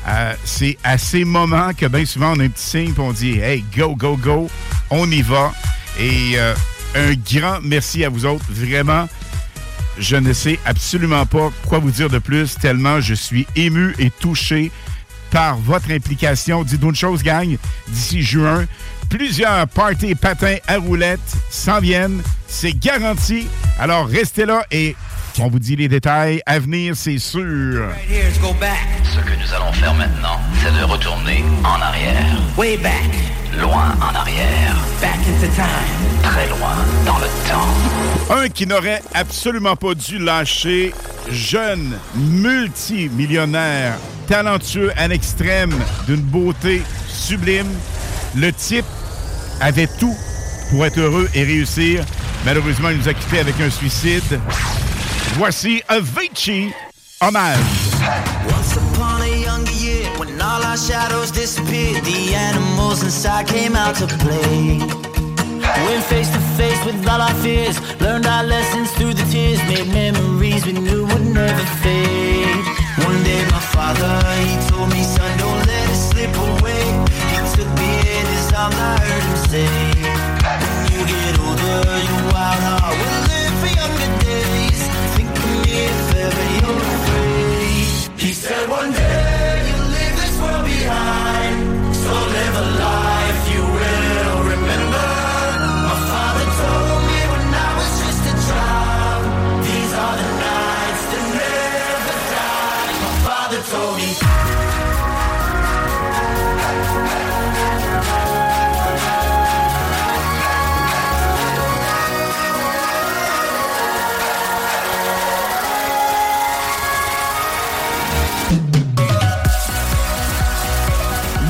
[0.08, 3.12] euh, c'est à ces moments que bien souvent on a un petit signe et on
[3.12, 4.50] dit Hey, go, go, go,
[4.90, 5.52] on y va.
[6.00, 6.54] Et euh,
[6.96, 8.46] un grand merci à vous autres.
[8.50, 9.08] Vraiment,
[9.98, 14.10] je ne sais absolument pas quoi vous dire de plus, tellement je suis ému et
[14.12, 14.72] touché
[15.32, 16.64] par votre implication.
[16.64, 17.58] Dites-nous une chose, gang,
[17.88, 18.66] d'ici juin,
[19.10, 21.20] plusieurs parties patins à roulettes
[21.50, 22.22] s'en viennent.
[22.48, 23.48] C'est garanti.
[23.80, 24.96] Alors, restez là et
[25.40, 27.90] on vous dit les détails à venir, c'est sûr.
[28.10, 32.42] Ce que nous allons faire maintenant, c'est de retourner en arrière.
[32.58, 33.10] Way back.
[33.60, 34.76] Loin en arrière.
[35.02, 36.22] Back into time.
[36.24, 36.76] Très loin
[37.06, 38.36] dans le temps.
[38.36, 40.94] Un qui n'aurait absolument pas dû lâcher,
[41.30, 43.98] jeune, multimillionnaire,
[44.28, 45.74] talentueux à l'extrême,
[46.08, 47.72] d'une beauté sublime.
[48.36, 48.86] Le type
[49.62, 50.16] avait tout
[50.70, 52.04] pour être heureux et réussir.
[52.46, 54.40] Malheureusement, il nous a quittés avec un suicide.
[55.38, 56.74] Voici Avicii,
[57.20, 57.60] hommage.
[58.48, 63.96] Once upon a younger year, when all our shadows disappeared, the animals inside came out
[63.96, 64.80] to play.
[65.86, 69.90] Went face to face with all our fears, learned our lessons through the tears, made
[69.90, 72.64] memories we knew would never fade.
[73.04, 76.86] One day my father, he told me, son, don't let it slip away.
[77.32, 80.05] He took me in his arms, I heard him say,
[88.46, 89.25] said one day.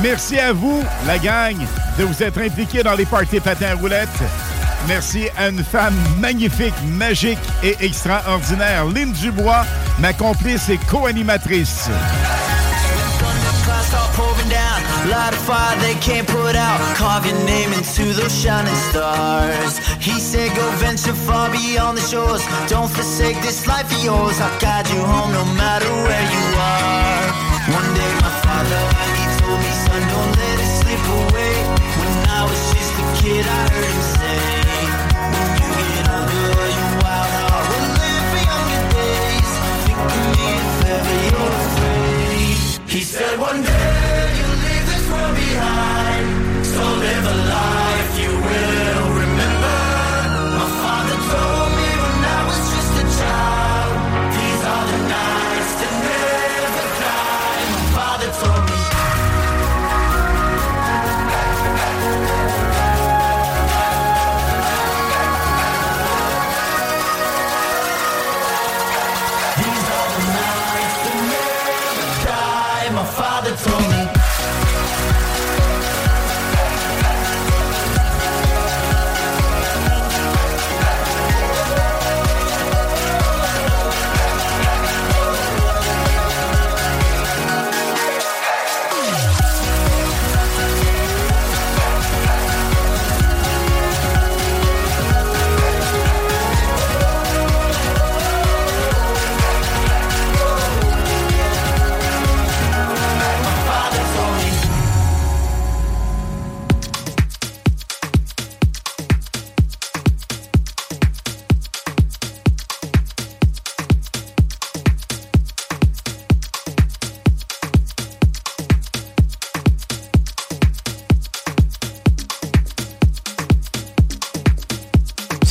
[0.08, 1.56] Merci à vous, la gang,
[1.98, 4.08] de vous être impliqués dans les parties patins à roulettes.
[4.86, 9.66] Merci à une femme magnifique, magique et extraordinaire, Lynn Dubois,
[9.98, 11.90] ma complice et co-animatrice.
[31.08, 31.54] Away.
[32.00, 34.25] When I was just a kid, I heard him say,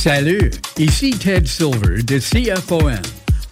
[0.06, 2.94] Salut, ici Ted Silver de CFOM.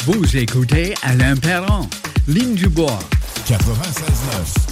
[0.05, 1.89] Vous écoutez Alain Perron,
[2.29, 3.01] Ligne du Bois.
[3.45, 4.64] 96.9.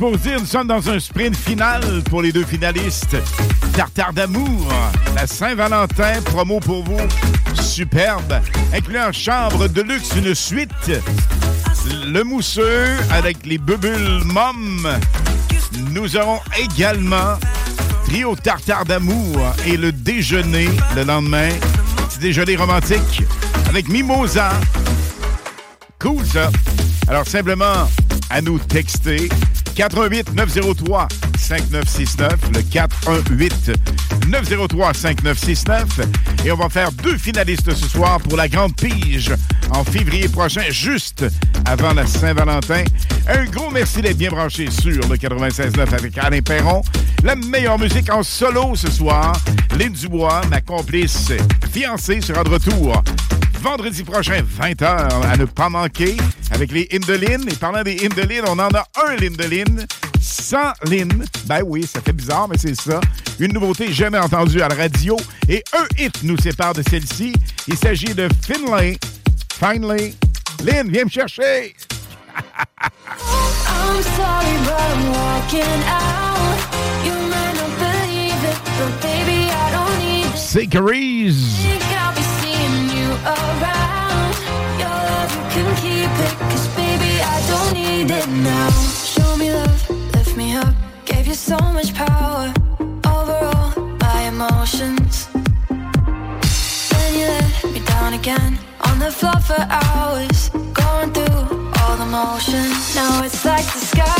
[0.00, 3.18] pour dire, nous sommes dans un sprint final pour les deux finalistes.
[3.76, 4.72] Tartare d'amour,
[5.14, 7.00] la Saint-Valentin, promo pour vous,
[7.60, 8.40] superbe,
[8.72, 10.90] incluant chambre de luxe, une suite,
[12.06, 14.88] le mousseux avec les bubules mom.
[15.90, 17.38] Nous aurons également
[18.06, 21.50] trio Tartare d'amour et le déjeuner le lendemain,
[22.08, 23.22] petit déjeuner romantique
[23.68, 24.52] avec Mimosa.
[25.98, 26.50] Cool ça.
[27.06, 27.86] Alors simplement
[28.30, 29.28] à nous texter
[29.74, 33.72] 88 903 5969 le 418
[34.28, 36.00] 903 5969
[36.44, 39.32] et on va faire deux finalistes ce soir pour la grande pige
[39.70, 41.24] en février prochain juste
[41.64, 42.84] avant la Saint-Valentin.
[43.28, 46.82] Un gros merci d'être bien branché sur le 96.9 avec Alain Perron.
[47.22, 49.32] La meilleure musique en solo ce soir.
[49.78, 51.32] Lynn Dubois, ma complice
[51.72, 53.02] fiancée, sera de retour
[53.60, 56.16] vendredi prochain, 20h, à ne pas manquer,
[56.60, 57.48] avec les Indelines.
[57.50, 59.86] Et parlant des Indelines, on en a un Lindeline
[60.20, 61.24] sans Lynn.
[61.46, 63.00] Ben oui, ça fait bizarre, mais c'est ça.
[63.38, 65.16] Une nouveauté jamais entendue à la radio.
[65.48, 67.32] Et un hit nous sépare de celle-ci.
[67.66, 68.98] Il s'agit de Finlay.
[69.58, 70.14] Finally.
[70.62, 71.74] Lynn, viens me chercher.
[72.36, 76.58] I'm sorry, but I'm walking out.
[77.04, 80.36] You might not believe it, but baby, I don't need it.
[80.36, 81.56] C'est Carise.
[81.62, 83.99] Think I'll be seeing you around.
[85.52, 88.70] Can keep it, cause baby, I don't need it now.
[89.14, 90.74] Show me love, lift me up,
[91.04, 92.52] gave you so much power
[93.16, 95.28] over all my emotions.
[96.90, 101.40] Then you let me down again on the floor for hours, going through
[101.80, 102.94] all the motions.
[102.94, 104.19] Now it's like the sky's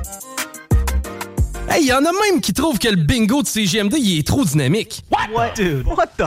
[1.73, 4.43] Hey, y en a même qui trouvent que le bingo de CGMD, il est trop
[4.43, 5.03] dynamique.
[5.09, 5.53] What?
[5.55, 6.25] Dude, what the...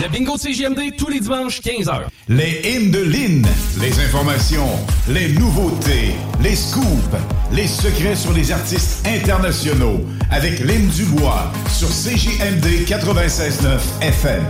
[0.00, 2.02] Le bingo de CGMD, tous les dimanches, 15h.
[2.28, 3.44] Les hymnes de Lynn,
[3.80, 4.68] les informations,
[5.08, 6.86] les nouveautés, les scoops,
[7.52, 14.44] les secrets sur les artistes internationaux avec Lynn Dubois sur CJMD 96.9 FM.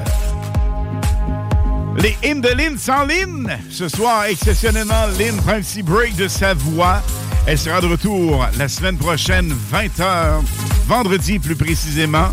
[1.96, 3.58] Les hymnes de Lynn sans Lynn.
[3.70, 7.00] Ce soir, exceptionnellement, Lynn prend un petit break de sa voix.
[7.46, 10.42] Elle sera de retour la semaine prochaine, 20h,
[10.86, 12.28] vendredi plus précisément,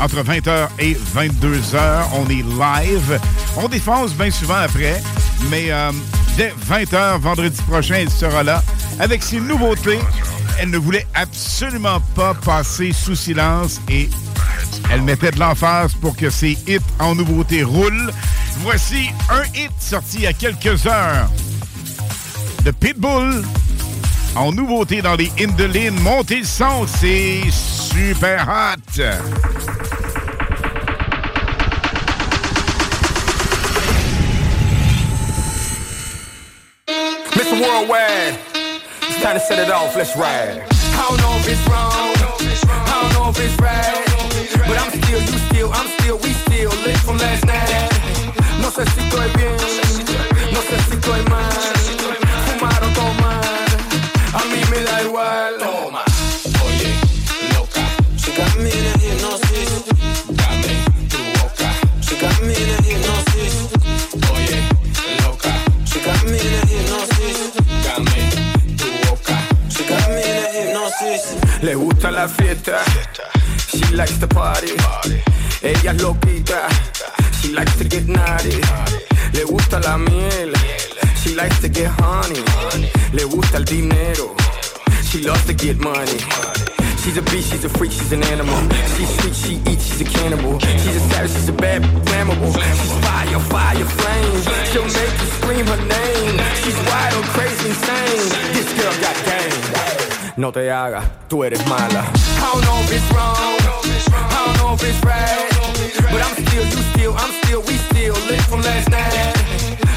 [0.00, 2.04] entre 20h et 22h.
[2.14, 3.20] On est live.
[3.56, 5.02] On défonce bien souvent après,
[5.50, 5.90] mais euh,
[6.36, 8.62] dès 20h, vendredi prochain, elle sera là
[9.00, 9.98] avec ses nouveautés.
[10.60, 14.08] Elle ne voulait absolument pas passer sous silence et
[14.92, 18.12] elle mettait de l'emphase pour que ses hits en nouveautés roulent.
[18.58, 21.28] Voici un hit sorti il y a quelques heures
[22.64, 23.42] de Pitbull
[24.36, 25.98] en nouveauté dans les Indolines.
[26.00, 29.02] Montez le son, c'est super hot.
[37.36, 37.60] Mr.
[37.60, 38.38] Worldwide,
[39.02, 40.62] it's time to set it off, let's ride.
[40.70, 44.04] I don't know if it's wrong, I don't know if it's right,
[44.68, 47.90] but I'm still, you still, I'm still, we still lit from last night.
[48.60, 49.56] No sé si estoy bien,
[50.52, 51.52] no sé si estoy mal,
[52.46, 53.41] fumar o tomar,
[54.32, 55.58] a mí me da igual.
[55.58, 56.04] Toma,
[56.64, 56.94] oye,
[57.54, 57.84] loca,
[58.16, 59.84] she got me in a hypnosis,
[60.38, 60.74] dame
[61.08, 63.54] tu boca, she got me in a hypnosis,
[64.32, 64.60] oye,
[65.24, 65.52] loca,
[65.84, 67.52] she got me in a hypnosis,
[67.84, 68.16] dame
[68.76, 69.36] tu boca,
[69.68, 71.62] she got me in a hypnosis.
[71.62, 72.82] Le gusta la fiesta,
[73.68, 74.72] she likes to party,
[75.62, 76.68] ella es loquita,
[77.40, 78.60] she likes to get naughty,
[79.32, 80.52] le gusta la miel,
[81.22, 82.42] she likes to get honey,
[83.12, 84.34] le gusta el dinero,
[85.04, 86.18] she loves to get money.
[87.02, 88.56] She's a beast, she's a freak, she's an animal.
[88.96, 90.58] She's sweet, she eats, she's a cannibal.
[90.60, 92.52] She's a savage, she's a bad, flammable.
[92.54, 94.42] She's fire, fire, flame.
[94.70, 96.38] She'll make you scream her name.
[96.62, 98.28] She's wild, crazy, insane.
[98.54, 100.34] This girl got game.
[100.36, 102.06] No te hagas, tú eres mala.
[102.06, 105.52] I don't know if it's wrong, I don't know if it's right.
[106.12, 109.41] But I'm still, you still, I'm still, we still lit from last night.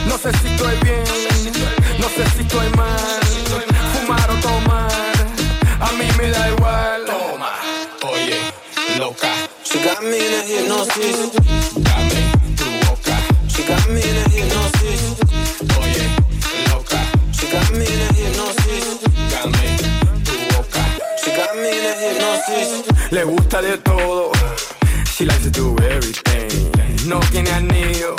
[0.07, 1.03] No sé si estoy bien,
[1.99, 3.19] no sé si estoy mal.
[3.93, 5.13] Fumar o tomar,
[5.79, 7.05] a mí me da igual.
[7.05, 7.51] Toma,
[8.03, 8.39] oye,
[8.97, 9.31] loca.
[9.63, 11.31] She got me in a hypnosis.
[11.75, 13.17] Dame tu boca.
[13.47, 15.01] She got me in a hypnosis.
[15.81, 16.07] Oye,
[16.71, 16.99] loca.
[17.33, 18.85] She got me in a hypnosis.
[19.31, 19.65] Dame
[20.23, 20.83] tu boca.
[21.21, 23.11] She got me in a hypnosis.
[23.11, 24.31] Le gusta de todo.
[25.05, 26.71] She likes to do everything.
[27.07, 28.15] No tiene anillo.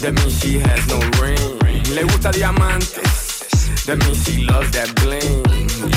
[0.00, 1.58] That means she has no ring.
[1.94, 3.84] Le gusta diamantes.
[3.86, 5.42] That means she loves that bling.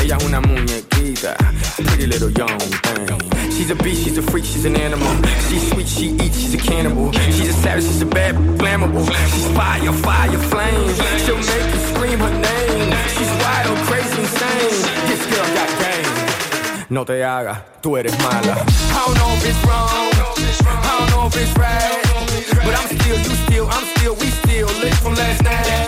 [0.01, 1.37] Ella una muñequita,
[1.85, 3.51] pretty little young thing.
[3.51, 5.13] She's a beast, she's a freak, she's an animal.
[5.49, 7.11] She's sweet, she eats, she's a cannibal.
[7.11, 9.05] She's a savage, she's a bad, flammable.
[9.05, 10.95] She's fire, fire, flame.
[11.21, 12.89] She'll make you scream her name.
[13.13, 14.81] She's wild, crazy, insane.
[15.05, 16.87] This girl got game.
[16.89, 18.65] No te hagas, tú eres mala.
[18.65, 22.10] I don't know if it's wrong, I don't know if it's right.
[22.49, 25.87] But I'm still, you still, I'm still, we still lit from last night.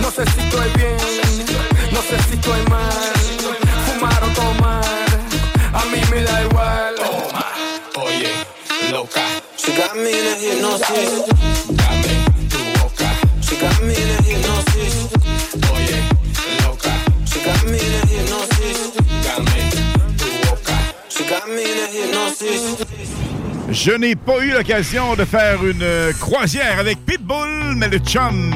[0.00, 0.96] No sé si estoy bien,
[1.92, 3.12] no sé si estoy mal.
[3.86, 4.84] Fumar o tomar,
[5.72, 6.94] a mí me da igual.
[6.96, 7.46] Toma,
[8.04, 8.32] oye,
[8.90, 9.22] loca.
[9.56, 11.24] She got me in a hypnosis.
[11.68, 12.14] Dame
[12.50, 13.08] tu boca.
[13.40, 14.94] She got me in a hypnosis.
[15.72, 16.00] Oye,
[16.64, 16.92] loca.
[17.24, 18.92] She got me in a hypnosis.
[19.24, 19.70] Dame
[20.18, 20.76] tu boca.
[21.08, 23.13] She got me in a hypnosis.
[23.74, 28.54] Je n'ai pas eu l'occasion de faire une croisière avec Pitbull, mais le chum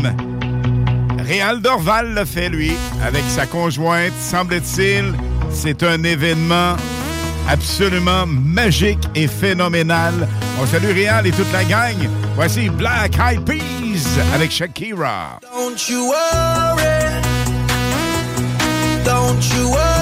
[1.19, 2.73] Réal Dorval l'a fait, lui,
[3.05, 5.13] avec sa conjointe, semble-t-il.
[5.51, 6.77] C'est un événement
[7.49, 10.15] absolument magique et phénoménal.
[10.63, 11.97] On salue Réal et toute la gang.
[12.37, 15.41] Voici Black Eyed Peas avec Shakira.
[15.43, 17.23] Don't you worry.
[19.05, 19.98] Don't you worry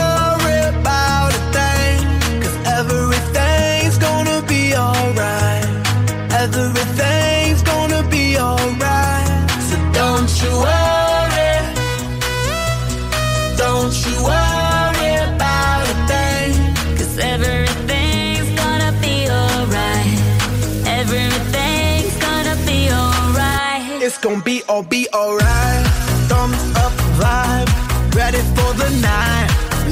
[24.22, 25.86] Gonna be all be alright.
[26.28, 27.68] Thumbs up vibe,
[28.14, 29.48] ready for the night.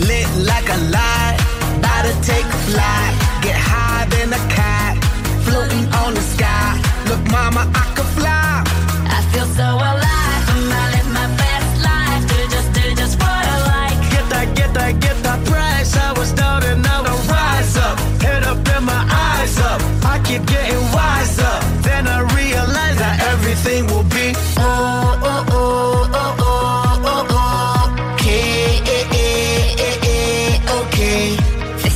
[0.09, 1.36] Lit like a light,
[1.78, 3.14] about to take a flight.
[3.42, 4.96] Get high than a cat,
[5.44, 6.80] floating on the sky.
[7.06, 7.84] Look, mama, I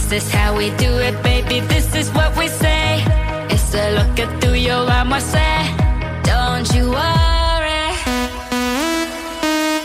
[0.08, 1.60] This is how we do it, baby.
[1.60, 3.04] This is what we say.
[3.50, 5.76] It's a look at through your arm, I say.
[6.22, 7.92] Don't you worry.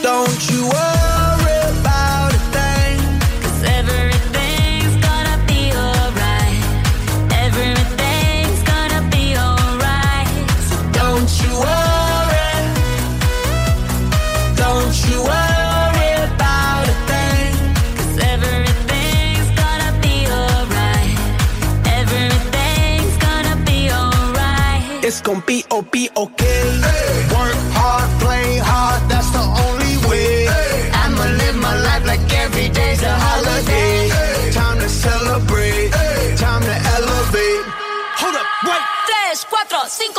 [0.02, 0.93] Don't you worry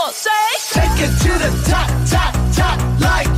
[0.05, 0.71] cuatro, cinco, seis.
[0.73, 3.29] Take it to the top, top, top, like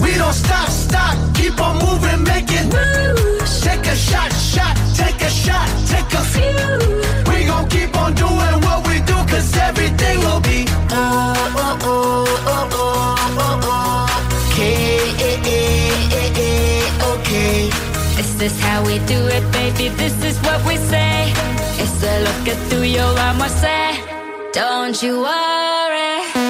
[0.00, 3.60] We don't stop, stop, keep on moving, make it moves.
[3.60, 7.32] Take a shot, shot, take a shot, take a few.
[7.32, 12.24] We gon' keep on doing what we do, cause everything will be oh, oh, oh,
[12.46, 14.50] oh, oh, oh, oh.
[14.50, 17.70] Okay, eh, eh, eh, eh, okay.
[18.16, 19.88] This is how we do it, baby.
[19.96, 21.32] This is what we say.
[21.78, 24.03] It's a look at tuyo, vamos a hacer.
[24.54, 26.43] Don't you worry.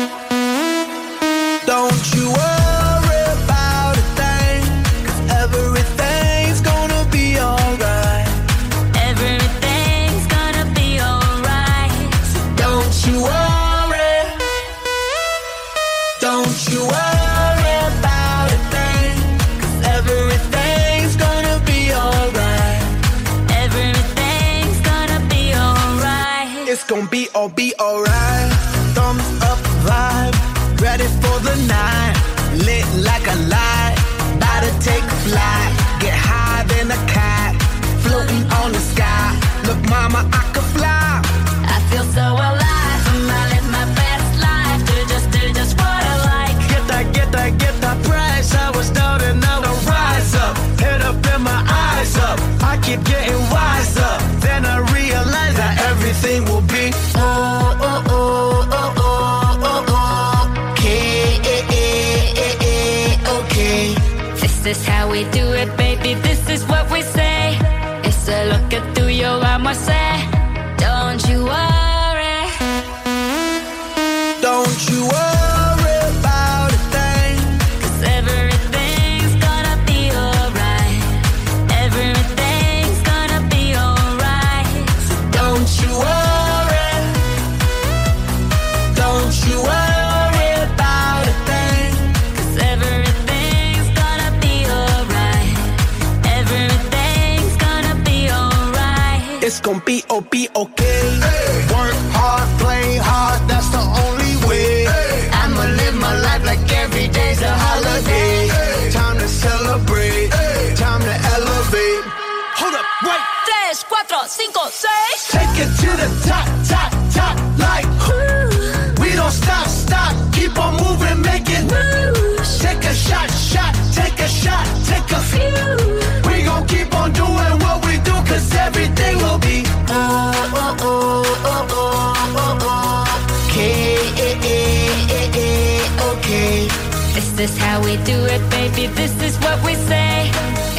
[137.44, 138.86] Is how we do it, baby.
[138.94, 140.30] This is what we say.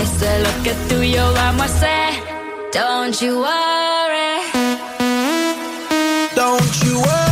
[0.01, 2.11] It's a look at tuyo, vamos a hacer.
[2.71, 4.33] Don't you worry.
[6.35, 7.24] Don't you worry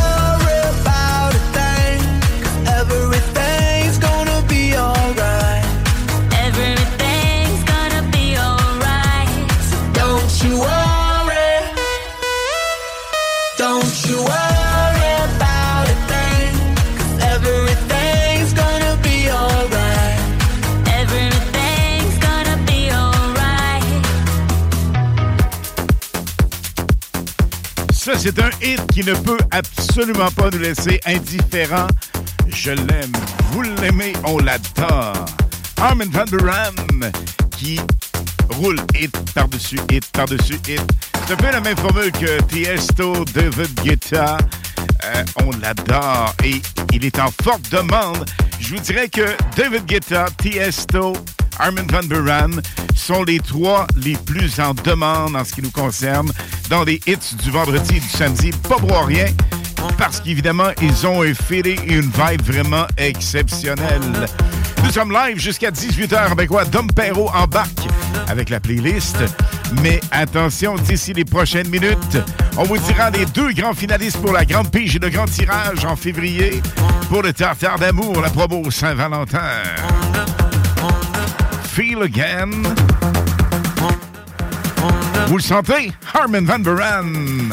[28.23, 31.89] c'est un hit qui ne peut absolument pas nous laisser indifférents.
[32.47, 33.11] Je l'aime,
[33.51, 35.25] vous l'aimez, on l'adore.
[35.81, 37.11] Armin Van Buren
[37.57, 37.81] qui
[38.51, 40.81] roule hit par-dessus hit par-dessus hit.
[41.27, 44.37] C'est un peu la même formule que Tiesto, David Guetta.
[45.03, 46.61] Euh, on l'adore et
[46.93, 48.23] il est en forte demande.
[48.61, 51.11] Je vous dirais que David Guetta, Tiesto,
[51.59, 52.61] Armin Van Buren
[52.95, 56.31] sont les trois les plus en demande en ce qui nous concerne
[56.69, 58.51] dans les hits du vendredi et du samedi.
[58.67, 59.27] Pas pour rien,
[59.97, 64.27] parce qu'évidemment, ils ont un feeling et une vibe vraiment exceptionnelle.
[64.83, 66.65] Nous sommes live jusqu'à 18h avec quoi?
[66.65, 67.87] Dom Perrault embarque
[68.27, 69.17] avec la playlist.
[69.81, 72.17] Mais attention, d'ici les prochaines minutes,
[72.57, 75.85] on vous dira les deux grands finalistes pour la grande pige et le grand tirage
[75.85, 76.61] en février
[77.09, 79.39] pour le tartare d'amour, la promo Saint-Valentin.
[81.73, 82.51] Feel Again.
[85.27, 85.91] Vous le sentez?
[86.13, 87.49] Harmon Van Buren.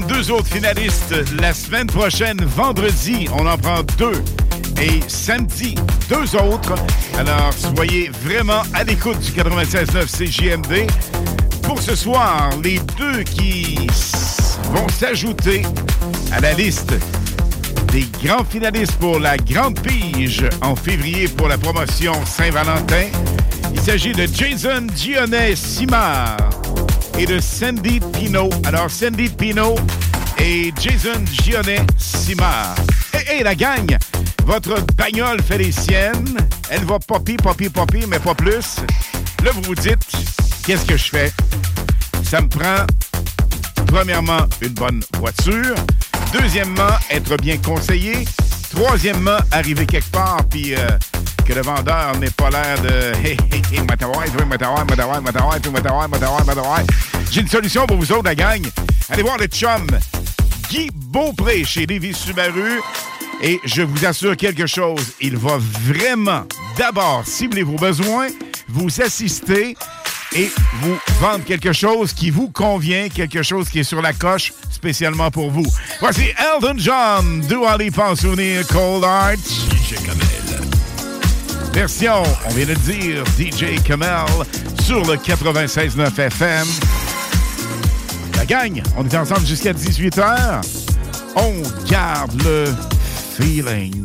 [0.00, 3.28] Deux autres finalistes la semaine prochaine, vendredi.
[3.34, 4.22] On en prend deux.
[4.80, 5.74] Et samedi,
[6.08, 6.74] deux autres.
[7.18, 10.90] Alors, soyez vraiment à l'écoute du 96.9 CJMD.
[11.62, 13.86] Pour ce soir, les deux qui
[14.72, 15.62] vont s'ajouter
[16.32, 16.94] à la liste
[17.92, 23.08] des grands finalistes pour la Grande Pige en février pour la promotion Saint-Valentin.
[23.74, 26.41] Il s'agit de Jason Dionnet Simard
[27.18, 28.48] et de Sandy Pino.
[28.64, 29.74] Alors, Sandy Pino
[30.38, 32.74] et Jason Gionnet Simard.
[33.14, 33.96] Hé, hé, la gang!
[34.44, 36.36] Votre bagnole fait les siennes.
[36.70, 38.76] Elle va poppy, poppy, poppy, mais pas plus.
[39.44, 40.10] Là, vous vous dites,
[40.64, 41.32] qu'est-ce que je fais?
[42.24, 42.86] Ça me prend,
[43.86, 45.74] premièrement, une bonne voiture.
[46.32, 48.24] Deuxièmement, être bien conseillé.
[48.70, 50.74] Troisièmement, arriver quelque part, puis...
[50.74, 50.88] Euh,
[51.54, 52.88] le vendeur n'ait pas l'air de
[53.24, 53.80] Hey, hey, hey,
[57.30, 58.62] J'ai une solution pour vous autres, la gang.
[59.08, 59.86] Allez voir le chum
[60.70, 62.80] Guy Beaupré chez Lévis Subaru.
[63.42, 66.44] Et je vous assure quelque chose, il va vraiment
[66.78, 68.28] d'abord cibler vos besoins,
[68.68, 69.76] vous assister
[70.34, 70.50] et
[70.80, 75.30] vous vendre quelque chose qui vous convient, quelque chose qui est sur la coche spécialement
[75.30, 75.66] pour vous.
[76.00, 77.42] Voici Elton John,
[77.78, 80.41] Lipa en souvenir, Cold Heart.
[81.72, 84.26] Version, on vient de dire, DJ Kamel
[84.82, 86.66] sur le 96.9 FM.
[88.36, 90.60] La gang, on est ensemble jusqu'à 18h.
[91.36, 92.66] On garde le
[93.36, 94.01] feeling.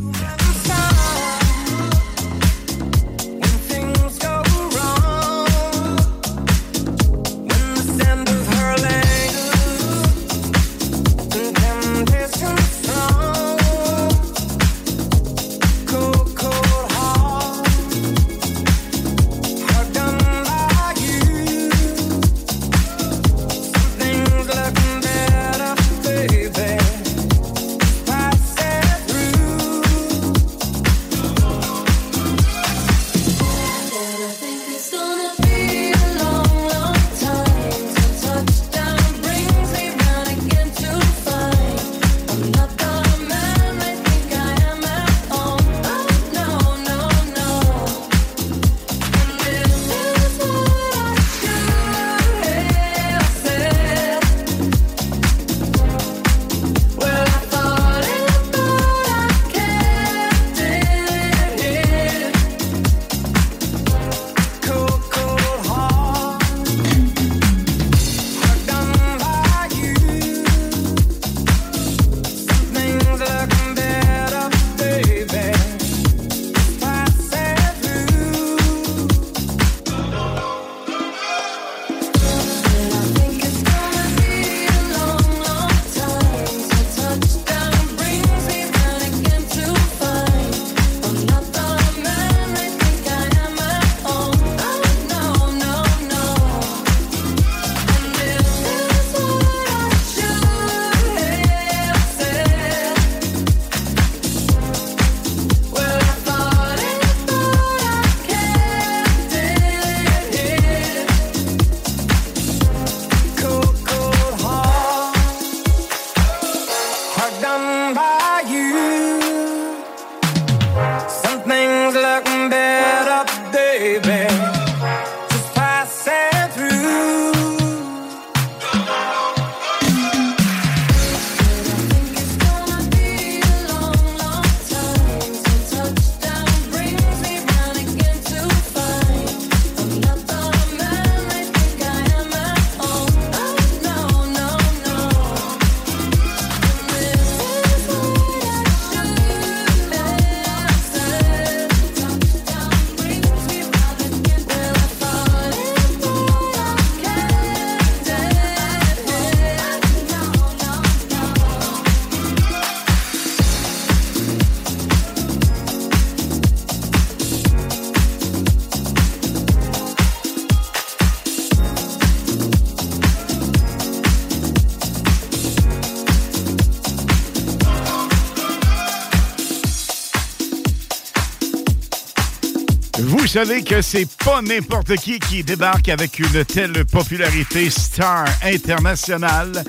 [183.28, 189.64] Savez que c'est pas n'importe qui qui débarque avec une telle popularité star internationale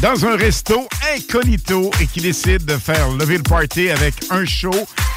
[0.00, 4.72] dans un resto incognito et qui décide de faire lever le party avec un show.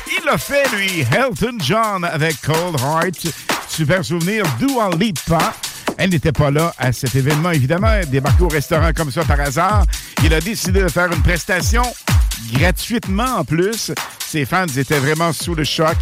[0.08, 3.34] Il l'a fait, lui, Elton John avec Cold Heart.
[3.70, 5.54] Super souvenir, Dua Lipa.
[5.98, 8.02] Elle n'était pas là à cet événement, évidemment.
[8.06, 9.86] Débarqué au restaurant comme ça par hasard.
[10.26, 11.84] Il a décidé de faire une prestation
[12.52, 13.94] gratuitement en plus.
[14.28, 15.96] Ses fans étaient vraiment sous le choc.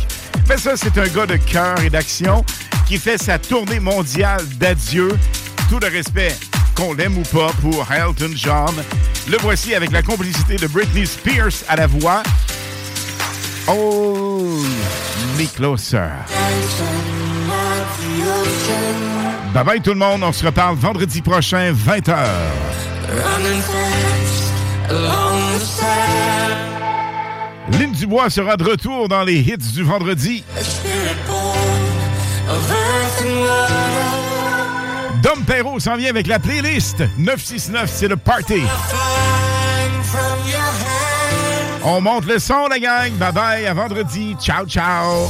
[0.58, 2.44] C'est un gars de cœur et d'action
[2.88, 5.10] qui fait sa tournée mondiale d'adieu.
[5.70, 6.36] Tout le respect,
[6.76, 8.74] qu'on l'aime ou pas, pour Elton John.
[9.30, 12.24] Le voici avec la complicité de Britney Spears à la voix.
[13.68, 14.64] Oh,
[15.38, 16.10] me closer.
[19.54, 22.16] Bye bye tout le monde, on se reparle vendredi prochain, 20h.
[27.72, 30.44] Lynn Dubois sera de retour dans les hits du vendredi.
[35.22, 38.62] Dom Perrault s'en vient avec la playlist 969, c'est le party.
[41.84, 43.12] On monte le son, la gang.
[43.14, 44.36] Bye bye, à vendredi.
[44.40, 45.30] Ciao, ciao.